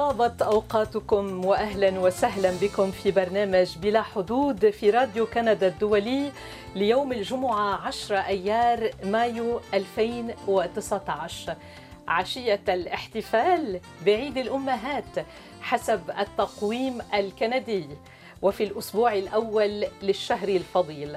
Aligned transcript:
طابت 0.00 0.42
أوقاتكم 0.42 1.44
واهلا 1.44 2.00
وسهلا 2.00 2.52
بكم 2.62 2.90
في 2.90 3.10
برنامج 3.10 3.78
بلا 3.78 4.02
حدود 4.02 4.70
في 4.70 4.90
راديو 4.90 5.26
كندا 5.26 5.66
الدولي 5.66 6.32
ليوم 6.74 7.12
الجمعة 7.12 7.86
10 7.86 8.16
أيار 8.16 8.90
مايو 9.04 9.60
2019 9.74 11.56
عشية 12.08 12.60
الاحتفال 12.68 13.80
بعيد 14.06 14.38
الأمهات 14.38 15.26
حسب 15.60 16.00
التقويم 16.18 16.98
الكندي 17.14 17.86
وفي 18.42 18.64
الأسبوع 18.64 19.14
الأول 19.14 19.84
للشهر 20.02 20.48
الفضيل. 20.48 21.16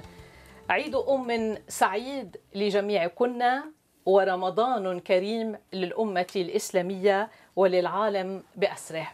عيد 0.70 0.96
أم 0.96 1.58
سعيد 1.68 2.38
لجميعكن 2.56 3.44
ورمضان 4.06 5.00
كريم 5.00 5.56
للأمة 5.74 6.28
الإسلامية 6.36 7.30
وللعالم 7.56 8.44
بأسره. 8.56 9.12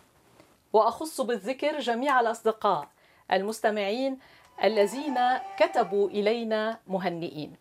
وأخص 0.74 1.22
بالذكر 1.22 1.80
جميع 1.80 2.20
الأصدقاء 2.20 2.88
المستمعين 3.32 4.20
الذين 4.64 5.20
كتبوا 5.58 6.10
إلينا 6.10 6.80
مهنئين. 6.88 7.56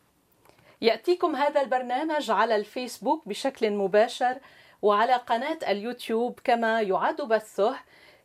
يأتيكم 0.80 1.36
هذا 1.36 1.60
البرنامج 1.60 2.30
على 2.30 2.56
الفيسبوك 2.56 3.28
بشكل 3.28 3.70
مباشر 3.70 4.38
وعلى 4.82 5.14
قناة 5.14 5.58
اليوتيوب 5.68 6.40
كما 6.44 6.80
يعاد 6.80 7.22
بثه 7.22 7.76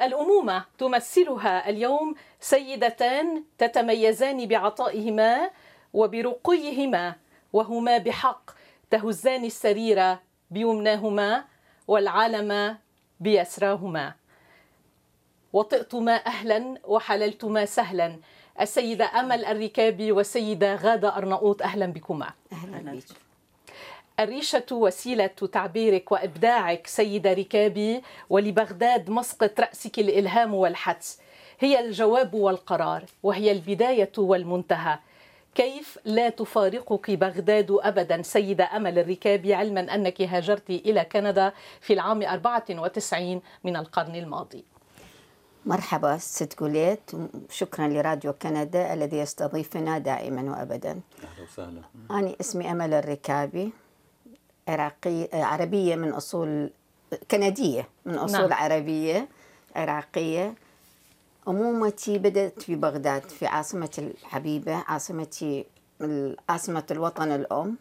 الأمومة 0.02 0.64
تمثلها 0.78 1.68
اليوم 1.68 2.14
سيدتان 2.40 3.44
تتميزان 3.58 4.46
بعطائهما 4.46 5.50
وبرقيهما 5.92 7.14
وهما 7.52 7.98
بحق 7.98 8.50
تهزان 8.90 9.44
السرير 9.44 10.16
بيمناهما 10.50 11.44
والعالم 11.88 12.76
بيسراهما. 13.20 14.14
وطئتما 15.52 16.12
أهلا 16.12 16.78
وحللتما 16.84 17.64
سهلا. 17.64 18.16
السيدة 18.60 19.04
أمل 19.04 19.44
الركابي 19.44 20.12
والسيدة 20.12 20.74
غادة 20.74 21.16
أرناؤوط 21.16 21.62
أهلا 21.62 21.86
بكما. 21.86 22.30
أهلا 22.52 22.92
بك. 22.92 23.04
الريشة 24.20 24.66
وسيلة 24.72 25.26
تعبيرك 25.26 26.12
وإبداعك 26.12 26.86
سيدة 26.86 27.32
ركابي 27.32 28.02
ولبغداد 28.30 29.10
مسقط 29.10 29.60
رأسك 29.60 29.98
الإلهام 29.98 30.54
والحدس. 30.54 31.20
هي 31.60 31.80
الجواب 31.80 32.34
والقرار 32.34 33.04
وهي 33.22 33.52
البداية 33.52 34.12
والمنتهى. 34.18 34.98
كيف 35.58 35.98
لا 36.04 36.28
تفارقك 36.28 37.10
بغداد 37.10 37.70
ابدا 37.70 38.22
سيدة 38.22 38.76
أمل 38.76 38.98
الركابي 38.98 39.54
علما 39.54 39.94
أنك 39.94 40.22
هاجرت 40.22 40.70
إلى 40.70 41.04
كندا 41.04 41.52
في 41.80 41.92
العام 41.92 42.22
94 42.22 43.40
من 43.64 43.76
القرن 43.76 44.14
الماضي. 44.16 44.64
مرحبا 45.66 46.18
ست 46.18 46.58
جوليت 46.60 47.10
شكرا 47.50 47.88
لراديو 47.88 48.32
كندا 48.32 48.94
الذي 48.94 49.16
يستضيفنا 49.16 49.98
دائما 49.98 50.50
وابدا. 50.50 50.90
أهلا 50.90 51.44
وسهلا. 51.44 51.82
أنا 52.10 52.34
اسمي 52.40 52.70
أمل 52.70 52.94
الركابي 52.94 53.72
عراقية 54.68 55.28
عربية 55.32 55.96
من 55.96 56.12
أصول 56.12 56.70
كندية 57.30 57.88
من 58.04 58.14
أصول 58.14 58.48
نعم. 58.48 58.52
عربية 58.52 59.28
عراقية 59.76 60.54
أمومتي 61.48 62.18
بدأت 62.18 62.62
في 62.62 62.74
بغداد 62.74 63.22
في 63.22 63.46
عاصمة 63.46 63.90
الحبيبة 63.98 64.74
عاصمتي 64.74 65.64
عاصمة 66.48 66.84
الوطن 66.90 67.30
الأم. 67.30 67.76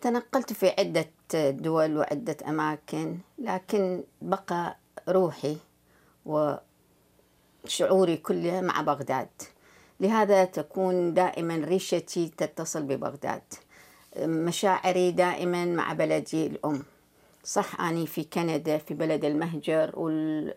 تنقلت 0.00 0.52
في 0.52 0.68
عدة 0.78 1.10
دول 1.50 1.96
وعدة 1.96 2.36
أماكن 2.48 3.18
لكن 3.38 4.02
بقى 4.22 4.76
روحي 5.08 5.56
وشعوري 6.26 8.16
كله 8.16 8.60
مع 8.60 8.80
بغداد. 8.80 9.28
لهذا 10.00 10.44
تكون 10.44 11.14
دائما 11.14 11.56
ريشتي 11.56 12.28
تتصل 12.28 12.82
ببغداد. 12.82 13.42
مشاعري 14.18 15.10
دائما 15.10 15.64
مع 15.64 15.92
بلدي 15.92 16.46
الأم. 16.46 16.82
صح 17.44 17.80
أني 17.80 18.06
في 18.06 18.24
كندا 18.24 18.78
في 18.78 18.94
بلد 18.94 19.24
المهجر 19.24 19.90
وال 19.94 20.54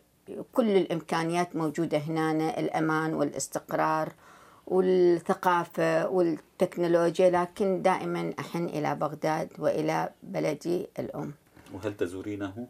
كل 0.54 0.78
الإمكانيات 0.78 1.56
موجودة 1.56 1.98
هنا 1.98 2.60
الأمان 2.60 3.14
والاستقرار 3.14 4.14
والثقافة 4.68 6.08
والتكنولوجيا 6.08 7.30
لكن 7.30 7.82
دائما 7.82 8.34
أحن 8.40 8.66
إلى 8.66 8.96
بغداد 8.96 9.50
وإلى 9.60 10.10
بلدي 10.24 10.88
الأم 11.00 11.34
وهل 11.74 11.98
تزورينه 11.98 12.68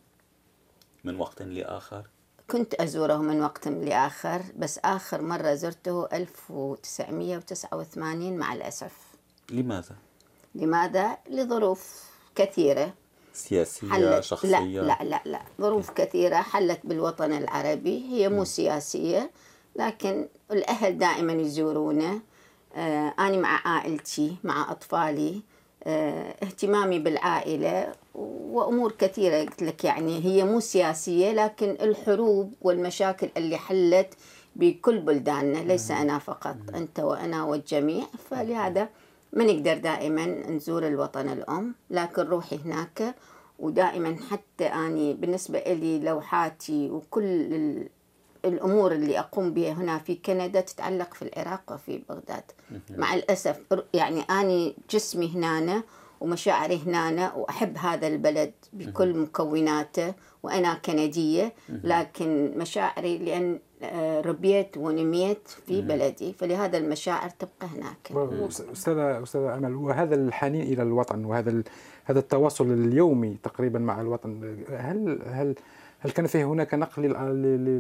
من 1.04 1.20
وقت 1.20 1.42
لآخر؟ 1.42 2.08
كنت 2.52 2.74
أزوره 2.74 3.18
من 3.18 3.42
وقت 3.42 3.68
لآخر 3.68 4.42
بس 4.56 4.80
آخر 4.86 5.22
مرة 5.22 5.54
زرته 5.54 6.08
1989 6.14 8.38
مع 8.38 8.54
الأسف 8.54 8.98
لماذا؟ 9.52 9.96
لماذا؟ 10.56 11.18
لظروف 11.30 12.12
كثيرة 12.36 12.94
سياسية 13.34 13.90
حلت 13.90 14.24
شخصية. 14.24 14.82
لا 14.82 14.82
لا 14.82 15.04
لا 15.04 15.22
لا 15.26 15.42
ظروف 15.62 15.90
كثيرة 15.90 16.36
حلت 16.36 16.80
بالوطن 16.84 17.34
العربي 17.34 18.06
هي 18.10 18.30
مو 18.30 18.44
سياسية 18.46 19.32
لكن 19.76 20.28
الأهل 20.52 20.98
دائما 20.98 21.34
يزورونا 21.34 22.20
آه 22.76 23.14
أنا 23.20 23.38
مع 23.38 23.62
عائلتي 23.68 24.36
مع 24.44 24.72
أطفالي. 24.72 25.42
آه 25.84 26.36
اهتمامي 26.44 27.00
بالعائلة 27.00 27.94
وأمور 28.16 28.92
كثيرة. 28.92 29.38
قلت 29.40 29.64
لك 29.64 29.84
يعني 29.84 30.26
هي 30.26 30.44
مو 30.44 30.60
سياسية 30.60 31.32
لكن 31.32 31.70
الحروب 31.82 32.54
والمشاكل 32.62 33.30
اللي 33.38 33.58
حلت 33.58 34.14
بكل 34.56 35.00
بلداننا 35.00 35.58
ليس 35.58 35.92
أنا 35.92 36.20
فقط 36.20 36.56
أنت 36.76 37.00
وأنا 37.00 37.44
والجميع. 37.44 38.04
فلهذا 38.30 38.90
ما 39.34 39.44
نقدر 39.44 39.78
دائما 39.78 40.26
نزور 40.26 40.88
الوطن 40.88 41.30
الأم 41.30 41.76
لكن 41.90 42.22
روحي 42.22 42.60
هناك 42.66 43.16
ودائما 43.60 44.16
حتى 44.32 44.66
أني 44.66 45.14
بالنسبة 45.14 45.60
لي 45.60 46.00
لوحاتي 46.00 46.90
وكل 46.90 47.54
الأمور 48.46 48.92
اللي 48.92 49.20
أقوم 49.20 49.54
بها 49.54 49.72
هنا 49.74 49.98
في 49.98 50.16
كندا 50.16 50.62
تتعلق 50.62 51.14
في 51.14 51.22
العراق 51.22 51.62
وفي 51.72 52.02
بغداد. 52.10 52.44
مع 52.90 53.14
الأسف 53.14 53.60
يعني 53.94 54.22
أني 54.22 54.76
جسمي 54.90 55.28
هنا 55.36 55.84
ومشاعري 56.22 56.78
هنا 56.86 57.34
وأحب 57.34 57.78
هذا 57.78 58.08
البلد 58.08 58.54
بكل 58.74 59.14
مكوناته 59.18 60.14
وأنا 60.44 60.74
كندية 60.74 61.54
لكن 61.70 62.52
مشاعري 62.58 63.18
لأن 63.18 63.60
ربيت 64.26 64.78
ونميت 64.78 65.48
في 65.68 65.82
بلدي 65.82 66.34
فلهذا 66.34 66.78
المشاعر 66.78 67.30
تبقى 67.30 67.68
هناك. 67.76 68.12
استاذه 68.72 69.24
استاذه 69.24 69.56
أمل 69.58 69.76
وهذا 69.76 70.16
الحنين 70.16 70.62
إلى 70.62 70.84
الوطن 70.84 71.26
وهذا 71.26 71.64
هذا 72.06 72.20
التواصل 72.20 72.72
اليومي 72.72 73.38
تقريبا 73.44 73.80
مع 73.80 74.02
الوطن 74.02 74.58
هل 74.70 75.22
هل 75.28 75.56
هل 76.00 76.12
كان 76.12 76.28
فيه 76.28 76.44
هناك 76.44 76.74
نقل 76.74 77.02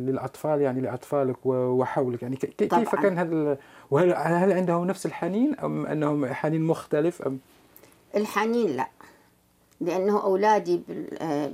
للأطفال 0.06 0.62
يعني 0.62 0.82
لأطفالك 0.82 1.46
وحولك؟ 1.46 2.22
يعني 2.24 2.36
كيف 2.36 2.70
طبعاً. 2.70 2.84
كان 2.84 3.18
هذا 3.18 3.58
وهل 3.92 4.14
هل 4.14 4.52
عندهم 4.54 4.88
نفس 4.88 5.06
الحنين 5.06 5.56
أم 5.60 5.86
أنهم 5.86 6.26
حنين 6.26 6.62
مختلف؟ 6.62 7.22
أم 7.22 7.40
الحنين 8.16 8.70
لا. 8.76 8.88
لأنه 9.82 10.24
أولادي 10.24 10.82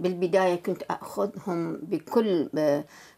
بالبداية 0.02 0.56
كنت 0.56 0.84
أخذهم 0.90 1.78
بكل 1.84 2.50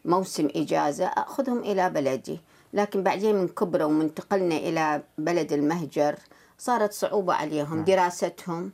موسم 0.05 0.47
إجازة 0.55 1.05
أخذهم 1.05 1.59
إلى 1.59 1.89
بلدي. 1.89 2.39
لكن 2.73 3.03
بعدين 3.03 3.35
من 3.35 3.47
كبروا 3.47 3.87
ومنتقلنا 3.87 4.55
إلى 4.57 5.01
بلد 5.17 5.53
المهجر 5.53 6.15
صارت 6.57 6.93
صعوبة 6.93 7.33
عليهم 7.33 7.83
دراستهم. 7.83 8.71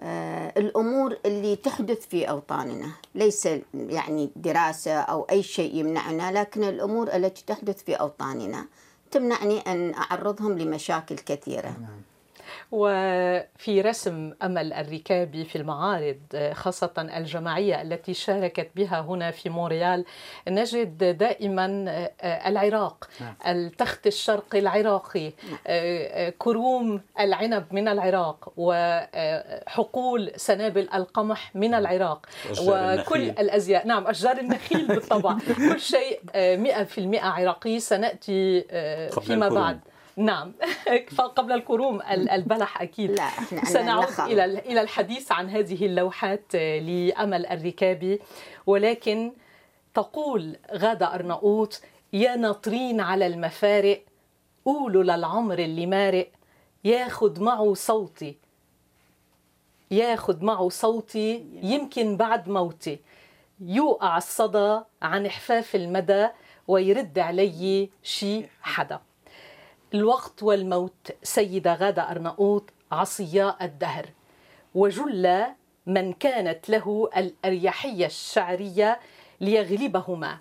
آه، 0.00 0.52
الأمور 0.56 1.16
اللي 1.26 1.56
تحدث 1.56 2.06
في 2.06 2.30
أوطاننا 2.30 2.86
ليس 3.14 3.48
يعني 3.74 4.30
دراسة 4.36 4.92
أو 4.92 5.26
أي 5.30 5.42
شيء 5.42 5.74
يمنعنا 5.74 6.40
لكن 6.40 6.64
الأمور 6.64 7.14
التي 7.16 7.44
تحدث 7.46 7.82
في 7.82 7.94
أوطاننا 7.94 8.66
تمنعني 9.10 9.58
أن 9.60 9.94
أعرضهم 9.94 10.58
لمشاكل 10.58 11.14
كثيرة. 11.14 11.74
وفي 12.72 13.80
رسم 13.80 14.32
أمل 14.42 14.72
الركابي 14.72 15.44
في 15.44 15.56
المعارض 15.56 16.18
خاصة 16.52 16.92
الجماعية 16.98 17.82
التي 17.82 18.14
شاركت 18.14 18.68
بها 18.76 19.00
هنا 19.00 19.30
في 19.30 19.48
مونريال. 19.48 20.04
نجد 20.48 21.18
دائما 21.18 21.66
العراق 22.24 23.08
نعم. 23.20 23.34
التخت 23.46 24.06
الشرقي 24.06 24.58
العراقي 24.58 25.32
كروم 26.38 27.00
العنب 27.20 27.64
من 27.70 27.88
العراق 27.88 28.52
وحقول 28.56 30.32
سنابل 30.36 30.88
القمح 30.94 31.56
من 31.56 31.74
العراق 31.74 32.26
وأشجار 32.48 33.00
وكل 33.00 33.20
النخيل. 33.20 33.38
الأزياء. 33.44 33.86
نعم 33.86 34.06
أشجار 34.06 34.38
النخيل 34.38 34.86
بالطبع. 34.86 35.36
كل 35.56 35.80
شيء 35.80 36.20
100% 37.16 37.24
عراقي. 37.24 37.80
سنأتي 37.80 38.60
قبل 39.12 39.26
فيما. 39.26 39.48
بعد. 39.48 39.80
نعم. 40.16 40.52
قبل 41.36 41.52
الكروم 41.52 42.00
ال- 42.02 42.30
البلح 42.30 42.82
أكيد. 42.82 43.10
لا 43.10 43.22
إحنا 43.22 43.64
سنعود. 43.64 44.20
إلى 44.20 44.44
إلى 44.44 44.80
الحديث 44.80 45.32
عن 45.32 45.48
هذه 45.50 45.86
اللوحات 45.86 46.54
لأمل 46.56 47.46
الركابي 47.46 48.20
ولكن 48.66 49.32
تقول 49.94 50.56
غاده 50.72 51.14
ارناؤوط 51.14 51.80
يا 52.12 52.36
ناطرين 52.36 53.00
على 53.00 53.26
المفارق 53.26 54.02
قولوا 54.64 55.02
للعمر 55.02 55.58
اللي 55.58 55.86
مارق 55.86 56.28
ياخد 56.84 57.40
معه 57.40 57.74
صوتي. 57.74 58.36
ياخد 59.90 60.42
معه 60.42 60.68
صوتي 60.68 61.44
يمكن 61.62 62.16
بعد 62.16 62.48
موتي. 62.48 62.98
يوقع 63.60 64.16
الصدى 64.16 64.80
عن 65.02 65.28
حفاف 65.28 65.74
المدى 65.74 66.28
ويرد 66.68 67.18
علي 67.18 67.90
شي 68.02 68.42
حدا. 68.62 69.00
الوقت 69.94 70.42
والموت 70.42 71.12
سيدة 71.22 71.74
غادة 71.74 72.10
أرناؤوط 72.10 72.70
عصياء 72.92 73.64
الدهر. 73.64 74.06
وجل 74.74 75.44
من 75.86 76.12
كانت 76.12 76.68
له 76.68 77.10
الأريحية 77.16 78.06
الشعرية 78.06 79.00
ليغلبهما. 79.40 80.38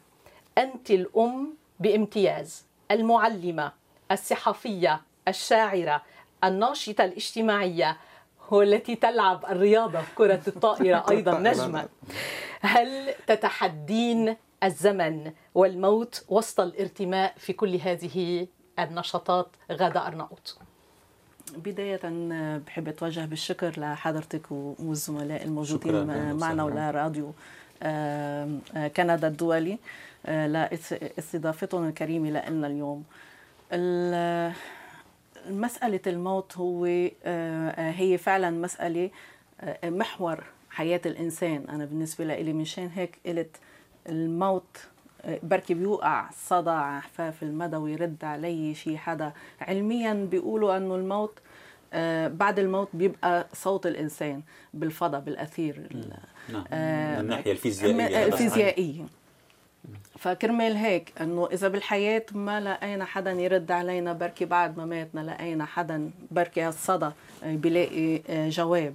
أنت 0.58 0.92
الأم 0.92 1.54
بامتياز 1.80 2.66
المعلمة 2.92 3.72
الصحفية 4.12 5.02
الشاعرة 5.28 6.02
الناشطة 6.44 7.06
الاجتماعية 7.06 7.98
والتي 8.52 8.96
تلعب 8.96 9.46
الرياضة 9.46 10.00
كرة 10.16 10.42
الطائرة 10.48 11.06
أيضا 11.12 11.40
نجما 11.40 11.88
هل 12.62 13.14
تتحدين 13.28 14.36
الزمن 14.64 15.32
والموت 15.56 16.26
وسط 16.30 16.60
الارتماء 16.60 17.34
في 17.38 17.54
كل 17.54 17.76
هذه 17.76 18.48
النشاطات 18.80 19.48
غادة 19.72 20.08
أرناؤوط 20.08 20.58
بداية 21.58 22.00
بحب 22.58 22.88
أتوجه 22.88 23.26
بالشكر 23.26 23.80
لحضرتك 23.80 24.52
والزملاء 24.52 25.44
الموجودين 25.44 26.06
معنا 26.08 26.34
وسهلاً. 26.34 26.64
ولراديو 26.64 27.34
آه، 27.84 28.50
آه، 28.76 28.88
كندا 28.88 29.28
الدولي. 29.28 29.78
آه، 30.26 30.48
لاستضافتهم 30.48 31.88
الكريمة 31.88 32.30
لنا 32.30 32.68
اليوم. 32.68 33.04
ال- 33.72 34.54
مسألة 35.50 36.00
الموت 36.08 36.58
هو 36.58 36.86
هي 37.78 38.18
فعلا 38.18 38.50
مسألة 38.50 39.10
محور 39.84 40.44
حياة 40.70 41.02
الإنسان. 41.06 41.66
أنا 41.70 41.86
بالنسبة 41.86 42.26
لي 42.26 42.54
مشان 42.54 42.88
هيك 42.96 43.20
قلت 43.26 43.56
الموت 44.10 44.78
بركي 45.44 45.74
بيوقع 45.74 46.30
صدى 46.46 46.70
على 46.70 47.02
حفاف 47.02 47.44
المدى 47.44 47.78
ويرد 47.78 48.24
علي 48.24 48.74
شي 48.76 48.98
حدا. 48.98 49.32
علميا 49.62 50.14
بيقولوا 50.14 50.78
أنه 50.78 50.96
الموت 50.96 51.40
آه، 51.94 52.28
بعد 52.28 52.60
الموت 52.60 52.90
بيبقى 52.94 53.48
صوت 53.54 53.86
الإنسان 53.88 54.42
بالفضاء 54.74 55.22
بالأثير. 55.22 55.76
ال- 55.92 56.14
نعم. 56.54 56.64
آه، 56.74 57.22
من 57.22 57.28
من- 57.28 57.34
هذا 57.34 57.42
صحيح. 58.12 58.34
الفيزيائية 58.34 59.04
فكرمال 60.20 60.76
هيك 60.76 61.14
أنه 61.22 61.48
إذا 61.54 61.68
بالحياة 61.68 62.26
ما 62.32 62.62
لقينا 62.62 63.06
حدا 63.06 63.32
يرد 63.32 63.72
علينا 63.72 64.14
بركي 64.14 64.46
بعد 64.46 64.78
ما 64.78 64.86
ماتنا 64.86 65.22
لقينا 65.22 65.66
حدا 65.66 66.12
بركي 66.32 66.62
هالصدى 66.62 67.10
بيلاقي 67.46 68.22
آه، 68.30 68.50
جواب. 68.50 68.94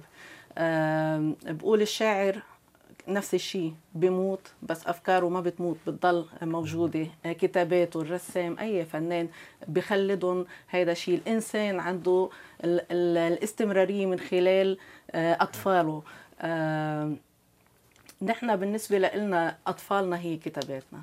بقول 1.53 1.81
الشاعر 1.81 2.41
نفس 3.09 3.33
الشيء 3.33 3.73
بيموت 3.95 4.51
بس 4.63 4.87
أفكاره 4.87 5.29
ما 5.29 5.41
بتموت 5.41 5.77
بتضل 5.87 6.25
موجودة. 6.41 7.07
آه، 7.25 7.31
كتاباته 7.31 8.01
الرسام 8.01 8.59
أي 8.59 8.85
فنان 8.85 9.27
بخلدهم. 9.67 10.45
هيدا 10.69 10.91
الشيء 10.91 11.15
الإنسان 11.17 11.79
عنده 11.79 12.29
ال- 12.63 12.85
ال- 12.91 13.33
الاستمرارية 13.33 14.05
من 14.05 14.19
خلال 14.19 14.77
آه، 15.11 15.37
أطفاله. 15.41 16.03
آم، 16.41 17.17
نحن 18.21 18.55
بالنسبة 18.55 18.97
لنا 18.97 19.57
أطفالنا 19.67 20.19
هي 20.19 20.37
كتاباتنا. 20.37 20.99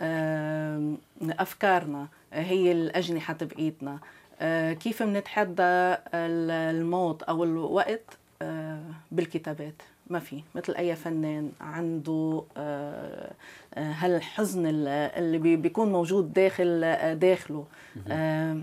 آم، 0.00 0.98
أفكارنا 1.22 2.08
هي 2.32 2.72
الأجنحة 2.72 3.34
تبعيتنا. 3.34 3.98
آه، 4.40 4.72
كيف 4.72 5.02
بنتحدى 5.02 5.62
ال- 5.62 6.50
الموت 6.76 7.22
أو 7.22 7.44
الوقت؟ 7.44 8.18
آه، 8.42 8.82
بالكتابات. 9.12 9.82
ما 10.06 10.18
في 10.18 10.42
مثل 10.54 10.74
أي 10.74 10.96
فنان 10.96 11.52
عنده 11.60 12.44
آه، 12.56 13.32
آه، 13.74 13.92
هالحزن 13.92 14.66
ال- 14.66 14.88
اللي 14.88 15.38
بي- 15.38 15.56
بيكون 15.56 15.92
موجود 15.92 16.32
داخل 16.32 16.80
آه، 16.84 17.14
داخله. 17.14 17.64
آه، 18.08 18.60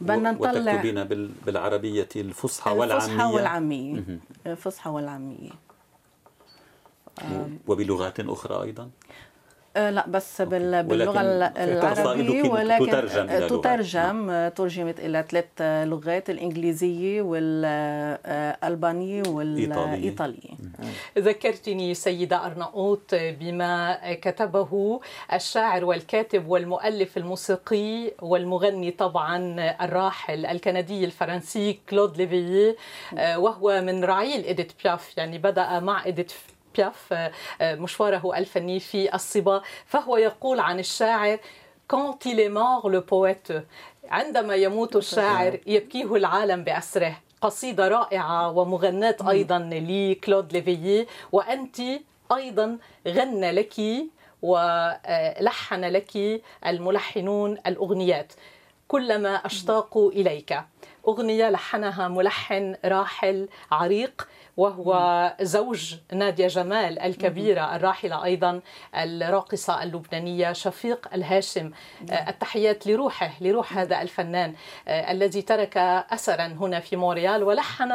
بدنا 0.00 0.32
نطلع 0.32 0.50
وتكتبين 0.72 1.04
بال- 1.04 1.30
بالعربية 1.46 2.08
الفصحى 2.16 2.70
والعامية 2.70 3.04
الفصحى 3.04 3.24
والعامية. 3.34 3.92
مهم. 3.94 4.20
الفصحى 4.46 4.90
والعامية. 4.90 5.50
و- 7.22 7.72
وبلغات 7.72 8.20
أخرى 8.20 8.62
أيضا؟ 8.62 8.82
آه، 8.82 8.90
لا 9.76 10.04
بس 10.08 10.42
بال- 10.42 10.82
باللغة 10.82 11.20
العربية 11.20 12.50
ولكن 12.50 12.86
تترجم. 12.86 13.46
تترجم 13.48 14.30
آه، 14.30 14.48
ترجمت 14.48 15.00
إلى 15.00 15.24
ثلاث 15.30 15.44
آه، 15.60 15.84
لغات 15.84 16.30
الإنجليزية 16.30 17.22
والألبانية 17.22 19.22
والإيطالية. 19.28 20.50
ذكرتني 21.18 21.94
سيدة 21.94 22.46
أرناؤوط 22.46 23.10
بما 23.14 23.98
كتبه 24.14 25.00
الشاعر 25.32 25.84
والكاتب 25.84 26.48
والمؤلف 26.48 27.16
الموسيقي 27.16 28.12
والمغني 28.22 28.90
طبعا 28.90 29.56
الراحل 29.84 30.46
الكندي 30.46 31.04
الفرنسي 31.04 31.78
كلود 31.90 32.16
ليفيي 32.16 32.76
وهو 33.36 33.80
من 33.80 34.04
رعيل 34.04 34.44
إديت 34.44 34.72
بياف 34.84 35.18
يعني 35.18 35.38
بدأ 35.38 35.80
مع 35.80 36.06
إديت 36.06 36.32
بياف 36.74 37.30
مشواره 37.62 38.38
الفني 38.38 38.80
في 38.80 39.14
الصبا. 39.14 39.62
فهو 39.86 40.16
يقول 40.16 40.60
عن 40.60 40.78
الشاعر 40.78 41.38
quand 41.92 42.26
il 42.26 42.38
est 42.38 42.48
mort 42.48 42.88
le 42.88 43.00
poète. 43.00 43.52
عندما 44.08 44.54
يموت 44.54 44.96
الشاعر 44.96 45.60
يبكيه 45.66 46.16
العالم 46.16 46.64
بأسره. 46.64 47.16
قصيدة 47.40 47.88
رائعة 47.88 48.50
ومغناة 48.50 49.16
أيضا 49.30 49.58
لكلود 49.72 50.52
ليفيي. 50.52 51.06
وأنت 51.32 51.76
أيضا 52.32 52.78
غنى 53.08 53.50
لك 53.52 53.74
ولحن 54.42 55.84
لك 55.84 56.42
الملحنون 56.66 57.58
الأغنيات. 57.66 58.32
كلما 58.88 59.34
أشتاق 59.46 59.98
إليك. 59.98 60.60
أغنية 61.08 61.50
لحنها 61.50 62.08
ملحن 62.08 62.76
راحل 62.84 63.48
عريق. 63.70 64.28
وهو 64.56 65.32
زوج 65.40 65.94
نادية 66.12 66.46
جمال 66.46 66.98
الكبيرة 66.98 67.76
الراحلة 67.76 68.24
أيضا 68.24 68.60
الراقصة 68.94 69.82
اللبنانية 69.82 70.52
شفيق 70.52 71.08
الهاشم. 71.14 71.70
آه، 72.10 72.30
التحيات 72.30 72.86
لروحه 72.86 73.30
لروح 73.40 73.78
هذا 73.78 74.02
الفنان 74.02 74.54
آه، 74.88 75.12
الذي 75.12 75.42
ترك 75.42 75.76
أثرا 76.10 76.46
هنا 76.46 76.80
في 76.80 76.96
مونريال 76.96 77.42
ولحن 77.42 77.92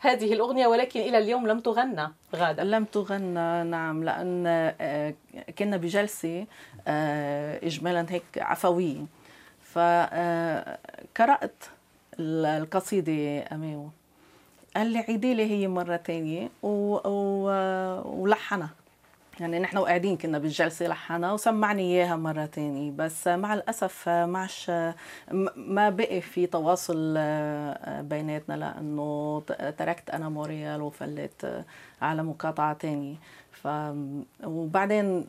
هذه 0.00 0.32
الأغنية 0.32 0.66
ولكن 0.66 1.00
إلى 1.00 1.18
اليوم 1.18 1.46
لم 1.46 1.60
تغنى 1.60 2.08
غادة. 2.36 2.64
لم 2.64 2.84
تغنى 2.84 3.64
نعم 3.64 4.04
لأن 4.04 4.44
آه، 4.80 5.14
كنا 5.58 5.76
بجلسة 5.76 6.46
آه، 6.88 7.66
اجمالا 7.66 8.06
هيك 8.10 8.22
عفوية. 8.36 9.04
فقرات 9.64 11.54
القصيدة 12.20 13.44
امامه 13.52 13.90
قال 14.78 14.86
لي 14.86 14.98
عيدي 14.98 15.34
لي 15.34 15.50
هي 15.50 15.68
مرة 15.68 15.96
ثانية 15.96 16.48
و... 16.62 16.98
و... 17.04 17.50
ولحنها 18.22 18.70
يعني 19.40 19.58
نحن 19.58 19.78
وقاعدين 19.78 20.16
كنا 20.16 20.38
بالجلسة 20.38 20.86
لحنا 20.86 21.32
وسمعني 21.32 21.82
إياها 21.82 22.16
مرة 22.16 22.46
تانية. 22.46 22.90
بس 22.90 23.28
مع 23.28 23.54
الأسف 23.54 24.08
معش 24.08 24.70
ما 25.56 25.90
بقي 25.90 26.20
في 26.20 26.46
تواصل 26.46 27.14
بيناتنا 28.02 28.54
لأنه 28.54 29.42
تركت 29.78 30.10
أنا 30.10 30.28
موريال 30.28 30.82
وفلت 30.82 31.64
على 32.02 32.22
مقاطعة 32.22 32.72
تانية. 32.72 33.14
ف 33.52 33.68
وبعدين 34.44 35.26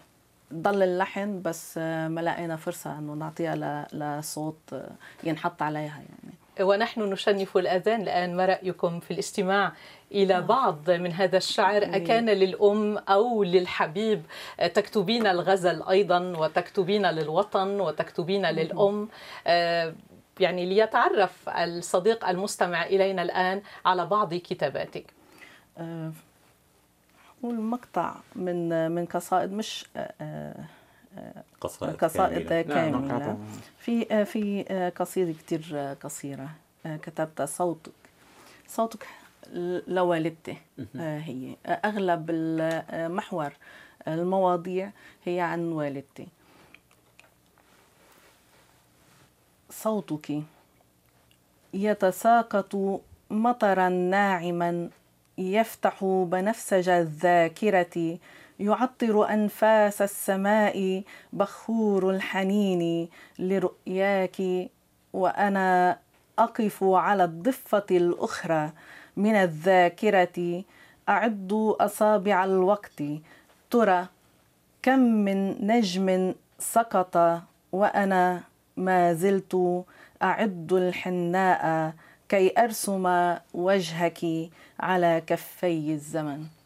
ضل 0.53 0.83
اللحن 0.83 1.41
بس 1.41 1.77
ما 1.77 2.21
لقينا 2.21 2.55
فرصة 2.55 2.99
إنه 2.99 3.13
نعطيها 3.13 3.87
لصوت 3.93 4.75
ينحط 5.23 5.61
عليها 5.61 5.97
يعني. 5.97 6.38
ونحن 6.61 7.01
نشنف 7.01 7.57
الأذان 7.57 8.01
الآن 8.01 8.35
ما 8.35 8.45
رأيكم 8.45 8.99
في 8.99 9.11
الاستماع 9.11 9.73
إلى 10.11 10.41
بعض 10.41 10.91
من 10.91 11.11
هذا 11.11 11.37
الشعر. 11.37 11.83
أكان 11.83 12.29
للأم 12.29 12.97
أو 12.97 13.43
للحبيب. 13.43 14.21
تكتبين 14.73 15.27
الغزل 15.27 15.83
أيضا 15.83 16.19
وتكتبين 16.19 17.05
للوطن 17.05 17.79
وتكتبين 17.81 18.45
للأم. 18.45 19.09
يعني 20.39 20.65
ليتعرف 20.65 21.49
الصديق 21.49 22.29
المستمع 22.29 22.85
إلينا 22.85 23.21
الآن 23.21 23.61
على 23.85 24.05
بعض 24.05 24.33
كتاباتك. 24.33 25.13
والمقطع 27.43 28.15
من 28.35 28.91
من 28.91 29.05
قصائد 29.05 29.53
مش 29.53 29.85
قصائد, 31.61 31.95
قصائد 31.95 32.47
كاملة, 32.47 33.07
كاملة. 33.07 33.37
في 33.79 34.25
في 34.25 34.63
قصيدة 34.95 35.31
كتير 35.31 35.95
قصيرة. 36.03 36.49
كتبتها 36.85 37.45
صوتك. 37.45 37.91
صوتك 38.67 39.07
لوالدتي 39.87 40.57
هي. 40.95 41.55
أغلب 41.67 42.31
محور 42.91 43.53
المواضيع 44.07 44.91
هي 45.25 45.39
عن 45.39 45.71
والدتي. 45.71 46.27
صوتك 49.69 50.43
يتساقط 51.73 53.01
مطرا 53.29 53.89
ناعما 53.89 54.89
يفتح 55.37 56.03
بنفسج 56.03 56.89
الذاكرة 56.89 58.17
يعطر 58.59 59.29
أنفاس 59.29 60.01
السماء 60.01 61.03
بخور 61.33 62.09
الحنين 62.09 63.09
لرؤياك 63.39 64.37
وأنا 65.13 65.99
أقف 66.39 66.83
على 66.83 67.23
الضفة 67.23 67.85
الأخرى 67.91 68.71
من 69.17 69.35
الذاكرة. 69.35 70.63
اعد 71.09 71.75
أصابع 71.81 72.43
الوقت. 72.43 73.03
ترى 73.71 74.07
كم 74.81 74.99
من 74.99 75.67
نجم 75.67 76.33
سقط 76.59 77.41
وأنا 77.71 78.43
ما 78.77 79.13
زلت 79.13 79.83
اعد 80.23 80.73
الحناء 80.73 81.93
كي 82.29 82.53
أرسم 82.57 83.35
وجهك 83.53 84.49
على 84.79 85.21
كفي 85.27 85.93
الزمن. 85.93 86.58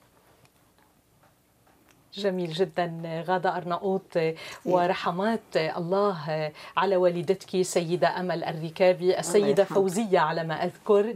جميل 2.17 2.53
جدا 2.53 3.24
غادة 3.27 3.58
أرناؤوط 3.58 4.17
ورحمات. 4.65 5.39
الله 5.55 6.51
على 6.77 6.96
والدتك 6.96 7.62
سيدة 7.62 8.20
أمل 8.20 8.43
الركابي 8.43 9.20
السيدة 9.20 9.63
فوزية 9.63 10.20
على 10.20 10.43
ما 10.43 10.65
أذكر. 10.65 11.15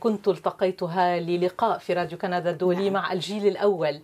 كنت 0.00 0.28
التقيتها 0.28 1.20
للقاء 1.20 1.78
في 1.78 1.92
راديو 1.92 2.18
كندا 2.18 2.50
الدولي 2.50 2.90
مع 2.90 3.12
الجيل 3.12 3.46
الأول. 3.46 4.00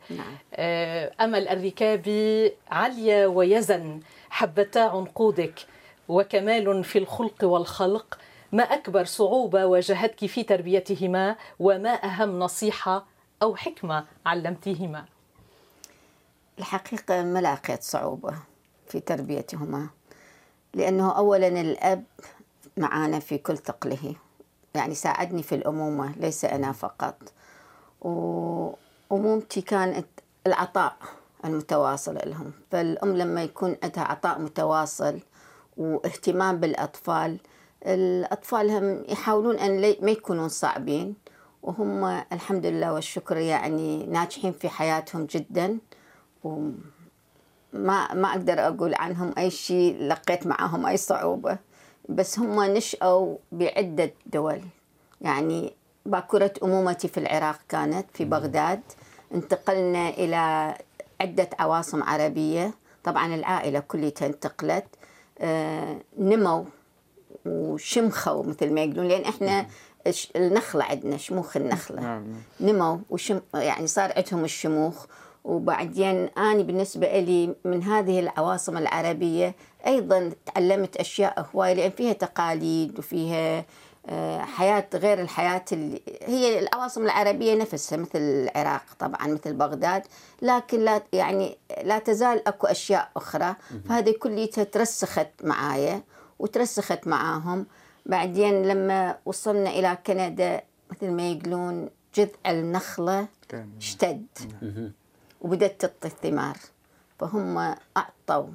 أمل 1.21 1.49
الركابي 1.49 2.53
عليا 2.71 3.27
ويزن 3.27 4.01
حبتا 4.31 4.79
عنقودك 4.79 5.67
وكمال 6.09 6.85
في 6.85 6.99
الخلق 6.99 7.45
والخلق. 7.45 8.19
ما 8.53 8.63
أكبر 8.63 9.05
صعوبة 9.05 9.67
واجهتك 9.67 10.27
في 10.27 10.43
تربيتهما 10.43 11.37
وما 11.61 11.91
أهم 11.91 12.39
نصيحة 12.39 13.07
أو 13.43 13.57
حكمة 13.57 14.05
علمتيهما 14.27 15.05
الحقيقة 16.59 17.23
ما 17.23 17.39
لقيت 17.39 17.83
صعوبة 17.83 18.35
في 18.87 19.01
تربيتهما 19.01 19.89
لأنه 20.75 21.13
أولا 21.13 21.49
الأب 21.49 22.05
معانا 22.77 23.19
في 23.19 23.39
كل 23.39 23.59
ثقله 23.59 24.15
يعني 24.75 24.95
ساعدني 24.95 25.43
في 25.43 25.55
الأمومة 25.55 26.13
ليس 26.17 26.45
أنا 26.45 26.73
فقط. 26.73 27.17
وأمومتي 28.01 29.61
كانت 29.61 30.07
العطاء 30.47 30.97
المتواصل 31.45 32.19
لهم 32.27 32.53
فالأم 32.71 33.17
لما 33.17 33.43
يكون 33.43 33.77
عندها 33.83 34.05
عطاء 34.05 34.39
متواصل 34.39 35.21
واهتمام 35.77 36.61
بالأطفال 36.61 37.39
الأطفال 37.87 38.71
هم 38.71 39.05
يحاولون 39.09 39.59
أن 39.59 39.81
ما 39.81 40.11
يكونون 40.11 40.49
صعبين 40.49 41.15
وهم 41.63 42.05
الحمد 42.33 42.67
لله 42.67 42.93
والشكر 42.93 43.37
يعني 43.37 44.07
ناجحين 44.07 44.53
في 44.53 44.69
حياتهم 44.69 45.27
جدا. 45.27 45.79
وما 46.45 48.15
ما 48.15 48.29
أقدر 48.31 48.67
أقول 48.67 48.95
عنهم 48.95 49.35
أي 49.39 49.51
شيء 49.51 50.03
لقيت 50.03 50.47
معهم 50.47 50.87
أي 50.87 50.97
صعوبة. 50.97 51.59
بس 52.09 52.39
هم 52.39 52.65
نشأوا 52.65 53.37
بعدة 53.53 54.13
دول. 54.27 54.61
يعني 55.21 55.73
باكورة 56.07 56.53
أمومتي 56.63 57.09
في 57.09 57.19
العراق 57.19 57.59
كانت 57.69 58.07
في 58.15 58.25
بغداد. 58.25 58.81
انتقلنا 59.35 60.09
إلى 60.09 60.75
عدة 61.21 61.49
عواصم 61.59 62.03
عربية. 62.03 62.75
طبعا 63.05 63.35
العائلة 63.35 63.81
كلها 63.81 64.13
انتقلت. 64.23 64.87
آه 65.39 65.97
نموا 66.19 66.65
وشمخوا 67.47 68.45
مثل 68.45 68.73
ما 68.73 68.81
يقولون. 68.81 69.09
لأن 69.09 69.25
إحنا 69.25 69.67
النخلة 70.37 70.85
عندنا 70.85 71.17
شموخ 71.17 71.57
النخلة. 71.57 72.23
نموا 72.61 72.99
وشم 73.11 73.41
يعني 73.55 73.87
صار 73.87 74.13
عندهم 74.17 74.45
الشموخ. 74.45 75.07
وبعدين 75.45 76.29
أنا 76.39 76.63
بالنسبة 76.63 77.21
لي 77.21 77.55
من 77.65 77.83
هذه 77.83 78.21
العواصم 78.21 78.77
العربية 78.77 79.55
أيضا 79.87 80.33
تعلمت 80.47 80.97
أشياء 80.97 81.47
هواية 81.55 81.73
لأن 81.73 81.91
فيها 81.91 82.13
تقاليد 82.13 82.99
وفيها 82.99 83.65
حياة 84.41 84.89
غير 84.95 85.21
الحياة 85.21 85.65
اللي 85.73 86.03
هي 86.23 86.59
العواصم 86.59 87.05
العربية 87.05 87.55
نفسها 87.55 87.99
مثل 87.99 88.19
العراق 88.19 88.83
طبعا 88.99 89.27
مثل 89.27 89.53
بغداد 89.53 90.03
لكن 90.43 90.81
لا 90.81 91.03
يعني 91.13 91.59
لا 91.85 91.99
تزال 91.99 92.49
أكو 92.49 92.67
أشياء 92.67 93.11
أخرى. 93.17 93.55
فهذه 93.89 94.15
كليتها 94.19 94.65
ترسخت 94.65 95.29
معايا 95.45 96.03
وترسخت 96.39 97.07
معاهم. 97.07 97.67
بعدين 98.07 98.63
لما 98.63 99.19
وصلنا 99.25 99.71
إلى 99.71 99.99
كندا 100.07 100.63
مثل 100.91 101.11
ما 101.11 101.31
يقولون 101.31 101.89
جذع 102.15 102.51
النخلة 102.51 103.27
اشتد. 103.79 104.27
وبدت 105.43 105.81
تعطي 105.81 106.09
الثمار. 106.09 106.57
فهم 107.19 107.59
أعطوا. 107.97 108.47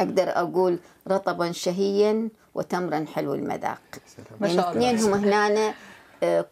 أقدر 0.00 0.28
أقول 0.28 0.78
رطبا 1.08 1.52
شهيا 1.52 2.28
وتمرا 2.54 3.04
حلو 3.14 3.34
المذاق. 3.34 3.80
ما 4.40 4.48
شاء 4.48 4.70
الله. 4.70 4.82
يعني 4.82 4.96
اثنينهم 4.96 5.24
هنا 5.24 5.74